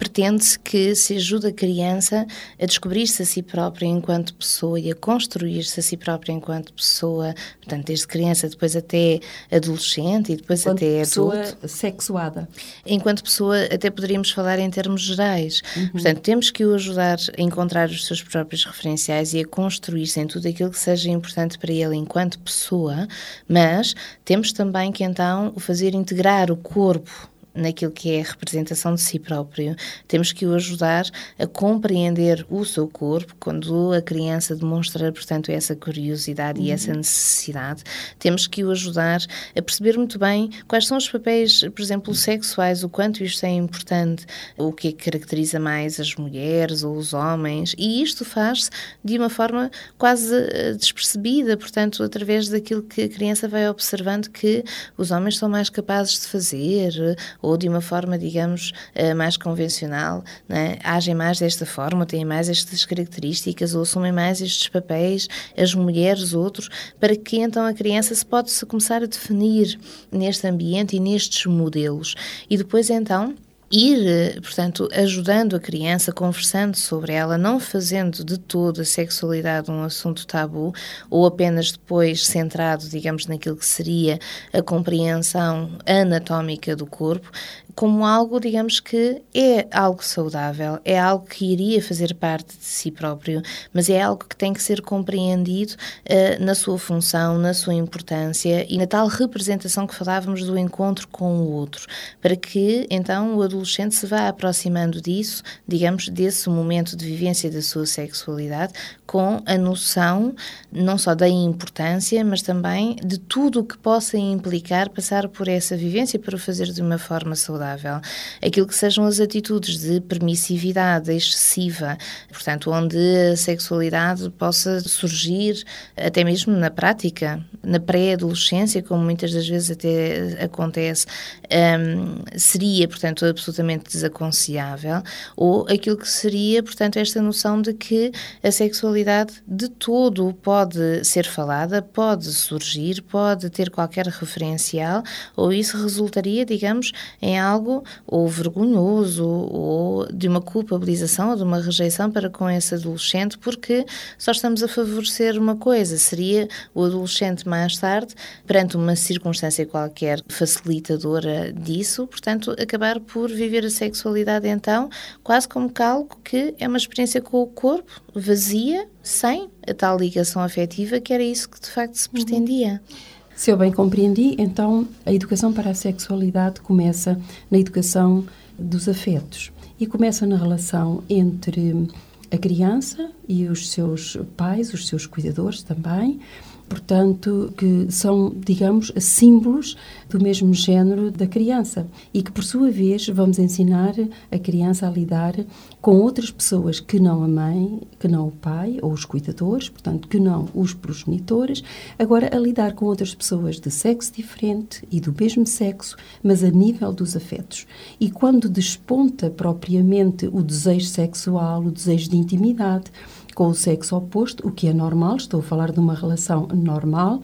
Pretende-se 0.00 0.58
que 0.58 0.94
se 0.94 1.14
ajude 1.16 1.48
a 1.48 1.52
criança 1.52 2.26
a 2.58 2.64
descobrir-se 2.64 3.22
a 3.22 3.26
si 3.26 3.42
própria 3.42 3.84
enquanto 3.86 4.32
pessoa 4.34 4.80
e 4.80 4.90
a 4.90 4.94
construir-se 4.94 5.78
a 5.78 5.82
si 5.82 5.94
própria 5.94 6.32
enquanto 6.32 6.72
pessoa, 6.72 7.34
portanto, 7.58 7.84
desde 7.84 8.06
criança, 8.06 8.48
depois 8.48 8.74
até 8.74 9.20
adolescente 9.52 10.32
e 10.32 10.36
depois 10.36 10.62
enquanto 10.62 10.78
até 10.78 11.00
pessoa 11.00 11.42
adulto. 11.42 11.68
sexuada. 11.68 12.48
Enquanto 12.86 13.22
pessoa, 13.22 13.62
até 13.64 13.90
poderíamos 13.90 14.30
falar 14.30 14.58
em 14.58 14.70
termos 14.70 15.02
gerais. 15.02 15.60
Uhum. 15.76 15.88
Portanto, 15.90 16.20
temos 16.20 16.50
que 16.50 16.64
o 16.64 16.74
ajudar 16.74 17.18
a 17.38 17.42
encontrar 17.42 17.90
os 17.90 18.06
seus 18.06 18.22
próprios 18.22 18.64
referenciais 18.64 19.34
e 19.34 19.40
a 19.40 19.46
construir-se 19.46 20.18
em 20.18 20.26
tudo 20.26 20.48
aquilo 20.48 20.70
que 20.70 20.78
seja 20.78 21.10
importante 21.10 21.58
para 21.58 21.72
ele 21.74 21.94
enquanto 21.94 22.38
pessoa, 22.38 23.06
mas 23.46 23.94
temos 24.24 24.50
também 24.50 24.90
que 24.90 25.04
então 25.04 25.52
o 25.54 25.60
fazer 25.60 25.94
integrar 25.94 26.50
o 26.50 26.56
corpo 26.56 27.29
naquilo 27.54 27.90
que 27.90 28.12
é 28.12 28.20
a 28.20 28.24
representação 28.24 28.94
de 28.94 29.00
si 29.00 29.18
próprio. 29.18 29.76
Temos 30.06 30.32
que 30.32 30.46
o 30.46 30.54
ajudar 30.54 31.04
a 31.38 31.46
compreender 31.46 32.46
o 32.48 32.64
seu 32.64 32.88
corpo 32.88 33.34
quando 33.38 33.92
a 33.92 34.02
criança 34.02 34.54
demonstra, 34.54 35.12
portanto, 35.12 35.50
essa 35.50 35.74
curiosidade 35.74 36.60
uhum. 36.60 36.66
e 36.66 36.70
essa 36.70 36.92
necessidade. 36.92 37.82
Temos 38.18 38.46
que 38.46 38.64
o 38.64 38.70
ajudar 38.70 39.20
a 39.56 39.62
perceber 39.62 39.96
muito 39.96 40.18
bem 40.18 40.50
quais 40.68 40.86
são 40.86 40.96
os 40.96 41.08
papéis, 41.08 41.60
por 41.60 41.82
exemplo, 41.82 42.14
sexuais, 42.14 42.84
o 42.84 42.88
quanto 42.88 43.22
isto 43.24 43.44
é 43.44 43.50
importante, 43.50 44.26
o 44.56 44.72
que 44.72 44.88
é 44.88 44.92
que 44.92 45.10
caracteriza 45.10 45.58
mais 45.58 45.98
as 45.98 46.14
mulheres 46.14 46.82
ou 46.82 46.96
os 46.96 47.12
homens, 47.12 47.74
e 47.78 48.02
isto 48.02 48.24
faz-se 48.24 48.70
de 49.04 49.18
uma 49.18 49.28
forma 49.28 49.70
quase 49.98 50.34
eh, 50.34 50.74
despercebida, 50.74 51.56
portanto, 51.56 52.02
através 52.02 52.48
daquilo 52.48 52.82
que 52.82 53.02
a 53.02 53.08
criança 53.08 53.48
vai 53.48 53.68
observando 53.68 54.28
que 54.28 54.64
os 54.96 55.10
homens 55.10 55.38
são 55.38 55.48
mais 55.48 55.68
capazes 55.68 56.20
de 56.20 56.26
fazer, 56.26 57.16
ou 57.42 57.56
de 57.56 57.68
uma 57.68 57.80
forma, 57.80 58.18
digamos, 58.18 58.72
eh, 58.94 59.14
mais 59.14 59.36
convencional, 59.36 60.22
né? 60.48 60.78
agem 60.82 61.14
mais 61.14 61.38
desta 61.38 61.66
forma, 61.66 62.06
têm 62.06 62.24
mais 62.24 62.48
estas 62.48 62.84
características 62.84 63.74
ou 63.74 63.82
assumem 63.82 64.12
mais 64.12 64.40
estes 64.40 64.68
papéis, 64.68 65.28
as 65.56 65.74
mulheres, 65.74 66.34
outros, 66.34 66.68
para 66.98 67.16
que 67.16 67.38
então 67.38 67.64
a 67.64 67.72
criança 67.72 68.14
se 68.14 68.24
pode 68.24 68.50
-se 68.50 68.64
começar 68.66 69.02
a 69.02 69.06
definir 69.06 69.78
neste 70.10 70.46
ambiente 70.46 70.96
e 70.96 71.00
nestes 71.00 71.46
modelos. 71.46 72.14
E 72.48 72.56
depois 72.56 72.90
então 72.90 73.34
ir, 73.70 74.40
portanto, 74.40 74.88
ajudando 74.92 75.54
a 75.54 75.60
criança, 75.60 76.12
conversando 76.12 76.76
sobre 76.76 77.12
ela, 77.12 77.38
não 77.38 77.60
fazendo 77.60 78.24
de 78.24 78.36
todo 78.38 78.80
a 78.80 78.84
sexualidade 78.84 79.70
um 79.70 79.84
assunto 79.84 80.26
tabu 80.26 80.72
ou 81.08 81.24
apenas 81.24 81.70
depois 81.72 82.26
centrado, 82.26 82.88
digamos, 82.88 83.26
naquilo 83.26 83.56
que 83.56 83.66
seria 83.66 84.18
a 84.52 84.60
compreensão 84.60 85.78
anatómica 85.86 86.74
do 86.74 86.86
corpo, 86.86 87.30
como 87.74 88.04
algo, 88.04 88.40
digamos 88.40 88.80
que 88.80 89.22
é 89.34 89.66
algo 89.70 90.04
saudável, 90.04 90.78
é 90.84 90.98
algo 90.98 91.26
que 91.26 91.44
iria 91.44 91.82
fazer 91.82 92.14
parte 92.14 92.56
de 92.56 92.64
si 92.64 92.90
próprio, 92.90 93.42
mas 93.72 93.88
é 93.88 94.00
algo 94.00 94.24
que 94.24 94.36
tem 94.36 94.52
que 94.52 94.62
ser 94.62 94.80
compreendido 94.80 95.74
uh, 95.74 96.44
na 96.44 96.54
sua 96.54 96.78
função, 96.78 97.38
na 97.38 97.54
sua 97.54 97.74
importância 97.74 98.66
e 98.68 98.76
na 98.76 98.86
tal 98.86 99.06
representação 99.06 99.86
que 99.86 99.94
falávamos 99.94 100.44
do 100.44 100.58
encontro 100.58 101.06
com 101.08 101.38
o 101.38 101.52
outro, 101.52 101.86
para 102.20 102.36
que 102.36 102.86
então 102.90 103.36
o 103.36 103.42
adolescente 103.42 103.94
se 103.94 104.06
vá 104.06 104.28
aproximando 104.28 105.00
disso, 105.00 105.42
digamos, 105.66 106.08
desse 106.08 106.48
momento 106.48 106.96
de 106.96 107.04
vivência 107.04 107.50
da 107.50 107.62
sua 107.62 107.86
sexualidade, 107.86 108.72
com 109.06 109.42
a 109.44 109.58
noção 109.58 110.34
não 110.70 110.96
só 110.96 111.14
da 111.14 111.28
importância, 111.28 112.24
mas 112.24 112.42
também 112.42 112.96
de 113.04 113.18
tudo 113.18 113.60
o 113.60 113.64
que 113.64 113.76
possa 113.76 114.16
implicar 114.16 114.88
passar 114.88 115.28
por 115.28 115.48
essa 115.48 115.76
vivência 115.76 116.18
para 116.18 116.36
o 116.36 116.38
fazer 116.38 116.66
de 116.66 116.80
uma 116.80 116.98
forma 116.98 117.34
saudável 117.34 117.59
saudável, 117.60 118.00
aquilo 118.44 118.66
que 118.66 118.74
sejam 118.74 119.04
as 119.04 119.20
atitudes 119.20 119.80
de 119.80 120.00
permissividade 120.00 121.12
excessiva, 121.12 121.98
portanto, 122.30 122.70
onde 122.70 122.96
a 123.32 123.36
sexualidade 123.36 124.30
possa 124.30 124.80
surgir 124.80 125.62
até 125.96 126.24
mesmo 126.24 126.56
na 126.56 126.70
prática, 126.70 127.44
na 127.62 127.78
pré-adolescência, 127.78 128.82
como 128.82 129.04
muitas 129.04 129.32
das 129.32 129.46
vezes 129.46 129.70
até 129.70 130.42
acontece, 130.42 131.06
um, 131.52 132.22
seria, 132.36 132.88
portanto, 132.88 133.26
absolutamente 133.26 133.90
desaconselhável, 133.90 135.02
ou 135.36 135.66
aquilo 135.68 135.96
que 135.96 136.08
seria, 136.08 136.62
portanto, 136.62 136.96
esta 136.96 137.20
noção 137.20 137.60
de 137.60 137.74
que 137.74 138.10
a 138.42 138.50
sexualidade 138.50 139.34
de 139.46 139.68
todo 139.68 140.32
pode 140.42 141.04
ser 141.04 141.26
falada, 141.26 141.82
pode 141.82 142.32
surgir, 142.32 143.02
pode 143.02 143.50
ter 143.50 143.70
qualquer 143.70 144.06
referencial, 144.06 145.02
ou 145.36 145.52
isso 145.52 145.76
resultaria, 145.76 146.44
digamos, 146.44 146.92
em 147.20 147.38
algo 147.38 147.49
algo 147.50 147.84
ou 148.06 148.28
vergonhoso 148.28 149.26
ou 149.26 150.06
de 150.12 150.28
uma 150.28 150.40
culpabilização 150.40 151.30
ou 151.30 151.36
de 151.36 151.42
uma 151.42 151.60
rejeição 151.60 152.10
para 152.10 152.30
com 152.30 152.48
esse 152.48 152.74
adolescente, 152.74 153.38
porque 153.38 153.84
só 154.18 154.30
estamos 154.30 154.62
a 154.62 154.68
favorecer 154.68 155.38
uma 155.38 155.56
coisa, 155.56 155.96
seria 155.98 156.48
o 156.74 156.84
adolescente 156.84 157.48
mais 157.48 157.78
tarde, 157.78 158.14
perante 158.46 158.76
uma 158.76 158.96
circunstância 158.96 159.66
qualquer 159.66 160.22
facilitadora 160.28 161.52
disso, 161.52 162.06
portanto, 162.06 162.54
acabar 162.58 163.00
por 163.00 163.30
viver 163.30 163.64
a 163.64 163.70
sexualidade 163.70 164.48
então 164.48 164.88
quase 165.22 165.48
como 165.48 165.70
algo 165.80 166.16
que 166.24 166.54
é 166.58 166.68
uma 166.68 166.76
experiência 166.76 167.20
com 167.20 167.42
o 167.42 167.46
corpo 167.46 167.90
vazia, 168.14 168.88
sem 169.02 169.50
a 169.66 169.74
tal 169.74 169.98
ligação 169.98 170.42
afetiva, 170.42 171.00
que 171.00 171.12
era 171.12 171.22
isso 171.22 171.48
que 171.48 171.60
de 171.60 171.70
facto 171.70 171.94
se 171.94 172.08
pretendia. 172.08 172.80
Uhum. 172.90 172.96
Se 173.40 173.50
eu 173.50 173.56
bem 173.56 173.72
compreendi, 173.72 174.34
então 174.36 174.86
a 175.06 175.14
educação 175.14 175.50
para 175.50 175.70
a 175.70 175.74
sexualidade 175.74 176.60
começa 176.60 177.18
na 177.50 177.58
educação 177.58 178.26
dos 178.58 178.86
afetos 178.86 179.50
e 179.80 179.86
começa 179.86 180.26
na 180.26 180.36
relação 180.36 181.02
entre 181.08 181.88
a 182.30 182.36
criança 182.36 183.10
e 183.26 183.46
os 183.46 183.70
seus 183.70 184.18
pais, 184.36 184.74
os 184.74 184.86
seus 184.86 185.06
cuidadores 185.06 185.62
também, 185.62 186.20
portanto, 186.68 187.50
que 187.56 187.86
são, 187.88 188.30
digamos, 188.36 188.92
símbolos 188.98 189.74
do 190.10 190.22
mesmo 190.22 190.52
género 190.52 191.10
da 191.10 191.26
criança 191.26 191.86
e 192.12 192.22
que, 192.22 192.32
por 192.32 192.42
sua 192.42 192.70
vez, 192.70 193.08
vamos 193.08 193.38
ensinar 193.38 193.94
a 194.30 194.38
criança 194.38 194.86
a 194.86 194.90
lidar 194.90 195.34
com 195.80 195.96
outras 195.96 196.30
pessoas 196.30 196.80
que 196.80 196.98
não 196.98 197.22
a 197.22 197.28
mãe, 197.28 197.80
que 197.98 198.08
não 198.08 198.28
o 198.28 198.32
pai 198.32 198.78
ou 198.82 198.92
os 198.92 199.04
cuidadores, 199.04 199.68
portanto, 199.68 200.08
que 200.08 200.18
não 200.18 200.48
os 200.54 200.74
progenitores, 200.74 201.62
agora 201.98 202.28
a 202.34 202.38
lidar 202.38 202.74
com 202.74 202.86
outras 202.86 203.14
pessoas 203.14 203.60
de 203.60 203.70
sexo 203.70 204.12
diferente 204.12 204.84
e 204.90 205.00
do 205.00 205.14
mesmo 205.18 205.46
sexo, 205.46 205.96
mas 206.22 206.42
a 206.42 206.50
nível 206.50 206.92
dos 206.92 207.16
afetos. 207.16 207.66
E 208.00 208.10
quando 208.10 208.48
desponta 208.48 209.30
propriamente 209.30 210.26
o 210.26 210.42
desejo 210.42 210.86
sexual, 210.86 211.62
o 211.62 211.70
desejo 211.70 212.10
de 212.10 212.16
intimidade, 212.16 212.90
com 213.34 213.48
o 213.48 213.54
sexo 213.54 213.96
oposto, 213.96 214.46
o 214.46 214.50
que 214.50 214.66
é 214.66 214.72
normal, 214.72 215.16
estou 215.16 215.40
a 215.40 215.42
falar 215.42 215.72
de 215.72 215.80
uma 215.80 215.94
relação 215.94 216.46
normal. 216.48 217.22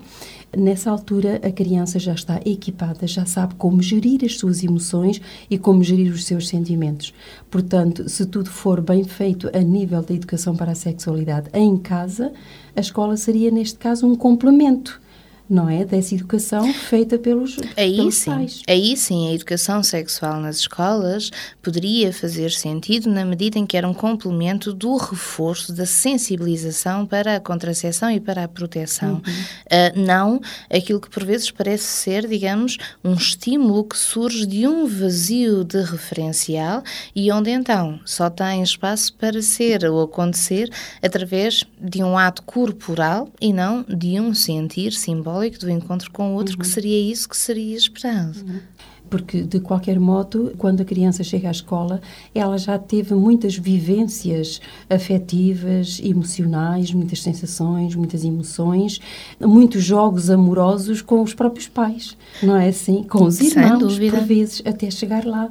Nessa 0.54 0.90
altura, 0.90 1.40
a 1.42 1.50
criança 1.50 1.98
já 1.98 2.14
está 2.14 2.40
equipada, 2.44 3.06
já 3.06 3.26
sabe 3.26 3.54
como 3.56 3.82
gerir 3.82 4.24
as 4.24 4.38
suas 4.38 4.62
emoções 4.62 5.20
e 5.50 5.58
como 5.58 5.82
gerir 5.82 6.12
os 6.12 6.24
seus 6.24 6.48
sentimentos. 6.48 7.12
Portanto, 7.50 8.08
se 8.08 8.24
tudo 8.26 8.48
for 8.48 8.80
bem 8.80 9.04
feito 9.04 9.50
a 9.54 9.60
nível 9.60 10.02
da 10.02 10.14
educação 10.14 10.56
para 10.56 10.72
a 10.72 10.76
sexualidade 10.76 11.50
em 11.52 11.76
casa, 11.76 12.32
a 12.74 12.80
escola 12.80 13.16
seria, 13.16 13.50
neste 13.50 13.78
caso, 13.78 14.06
um 14.06 14.16
complemento 14.16 15.00
não 15.48 15.68
é? 15.68 15.84
Dessa 15.84 16.14
educação 16.14 16.72
feita 16.74 17.18
pelos, 17.18 17.56
aí 17.76 17.96
pelos 17.96 18.16
sim, 18.16 18.30
pais. 18.30 18.62
Aí 18.68 18.96
sim, 18.96 19.28
a 19.28 19.34
educação 19.34 19.82
sexual 19.82 20.40
nas 20.40 20.58
escolas 20.58 21.30
poderia 21.62 22.12
fazer 22.12 22.50
sentido 22.50 23.08
na 23.08 23.24
medida 23.24 23.58
em 23.58 23.64
que 23.64 23.76
era 23.76 23.86
um 23.86 23.94
complemento 23.94 24.72
do 24.72 24.96
reforço 24.96 25.72
da 25.72 25.86
sensibilização 25.86 27.06
para 27.06 27.36
a 27.36 27.40
contracepção 27.40 28.10
e 28.10 28.18
para 28.18 28.44
a 28.44 28.48
proteção. 28.48 29.14
Uhum. 29.14 29.20
Uh, 29.22 30.00
não 30.00 30.40
aquilo 30.70 31.00
que 31.00 31.08
por 31.08 31.24
vezes 31.24 31.50
parece 31.50 31.84
ser, 31.84 32.26
digamos, 32.26 32.76
um 33.04 33.14
estímulo 33.14 33.84
que 33.84 33.96
surge 33.96 34.46
de 34.46 34.66
um 34.66 34.86
vazio 34.86 35.64
de 35.64 35.80
referencial 35.80 36.82
e 37.14 37.30
onde 37.30 37.50
então 37.50 38.00
só 38.04 38.28
tem 38.28 38.62
espaço 38.62 39.14
para 39.14 39.40
ser 39.40 39.84
ou 39.84 40.02
acontecer 40.02 40.70
através 41.00 41.64
de 41.80 42.02
um 42.02 42.18
ato 42.18 42.42
corporal 42.42 43.28
e 43.40 43.52
não 43.52 43.84
de 43.88 44.20
um 44.20 44.34
sentir 44.34 44.92
simbólico 44.92 45.35
simbólico 45.36 45.58
do 45.58 45.70
encontro 45.70 46.10
com 46.10 46.32
o 46.32 46.34
outro, 46.34 46.54
uhum. 46.54 46.60
que 46.60 46.66
seria 46.66 46.98
isso 46.98 47.28
que 47.28 47.36
seria 47.36 47.76
esperado. 47.76 48.38
Uhum. 48.38 48.60
Porque, 49.08 49.42
de 49.42 49.60
qualquer 49.60 50.00
modo, 50.00 50.52
quando 50.58 50.80
a 50.80 50.84
criança 50.84 51.22
chega 51.22 51.46
à 51.46 51.50
escola, 51.52 52.00
ela 52.34 52.58
já 52.58 52.76
teve 52.76 53.14
muitas 53.14 53.56
vivências 53.56 54.60
afetivas, 54.90 56.00
emocionais, 56.02 56.92
muitas 56.92 57.22
sensações, 57.22 57.94
muitas 57.94 58.24
emoções, 58.24 59.00
muitos 59.40 59.84
jogos 59.84 60.28
amorosos 60.28 61.02
com 61.02 61.22
os 61.22 61.32
próprios 61.32 61.68
pais, 61.68 62.16
não 62.42 62.56
é 62.56 62.68
assim? 62.68 63.04
Com 63.04 63.24
os 63.24 63.40
irmãos, 63.40 63.96
por 63.96 64.20
vezes, 64.22 64.60
até 64.66 64.90
chegar 64.90 65.24
lá. 65.24 65.48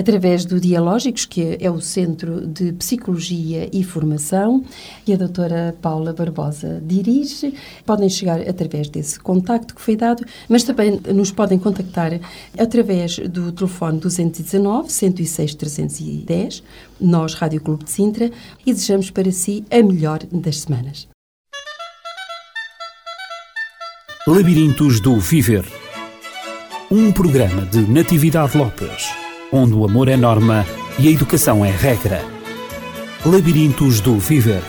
através 0.00 0.44
do 0.44 0.58
Dialógicos, 0.58 1.26
que 1.26 1.58
é 1.60 1.70
o 1.70 1.80
Centro 1.80 2.46
de 2.46 2.72
Psicologia 2.72 3.68
e 3.72 3.84
Formação, 3.84 4.64
e 5.06 5.12
a 5.12 5.16
doutora 5.16 5.76
Paula 5.80 6.12
Barbosa 6.12 6.82
dirige. 6.84 7.54
Podem 7.84 8.08
chegar 8.08 8.40
através 8.40 8.88
desse 8.88 9.20
contacto 9.20 9.74
que 9.74 9.80
foi 9.80 9.96
dado, 9.96 10.24
mas 10.48 10.64
também 10.64 10.98
nos 11.14 11.30
podem 11.30 11.58
contactar 11.58 12.18
através 12.58 13.18
do 13.18 13.52
telefone 13.52 14.00
219 14.00 14.90
106 14.90 15.54
310, 15.54 16.62
nós, 17.00 17.34
Rádio 17.34 17.60
Clube 17.60 17.84
de 17.84 17.90
Sintra, 17.90 18.30
e 18.64 18.72
desejamos 18.72 19.10
para 19.10 19.30
si 19.30 19.64
a 19.70 19.82
melhor 19.82 20.20
das 20.32 20.60
semanas. 20.60 21.06
Labirintos 24.26 25.00
do 25.00 25.18
Viver 25.18 25.64
um 26.92 27.12
programa 27.12 27.64
de 27.66 27.78
Natividade 27.82 28.58
Lopes 28.58 29.29
onde 29.52 29.74
o 29.74 29.84
amor 29.84 30.08
é 30.08 30.16
norma 30.16 30.66
e 30.98 31.08
a 31.08 31.10
educação 31.10 31.64
é 31.64 31.70
regra. 31.70 32.24
Labirintos 33.24 34.00
do 34.00 34.18
Viver. 34.18 34.62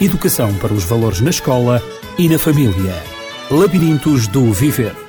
Educação 0.00 0.52
para 0.54 0.72
os 0.72 0.84
valores 0.84 1.20
na 1.20 1.30
escola 1.30 1.82
e 2.18 2.28
na 2.28 2.38
família. 2.38 2.94
Labirintos 3.50 4.26
do 4.26 4.52
Viver. 4.52 5.05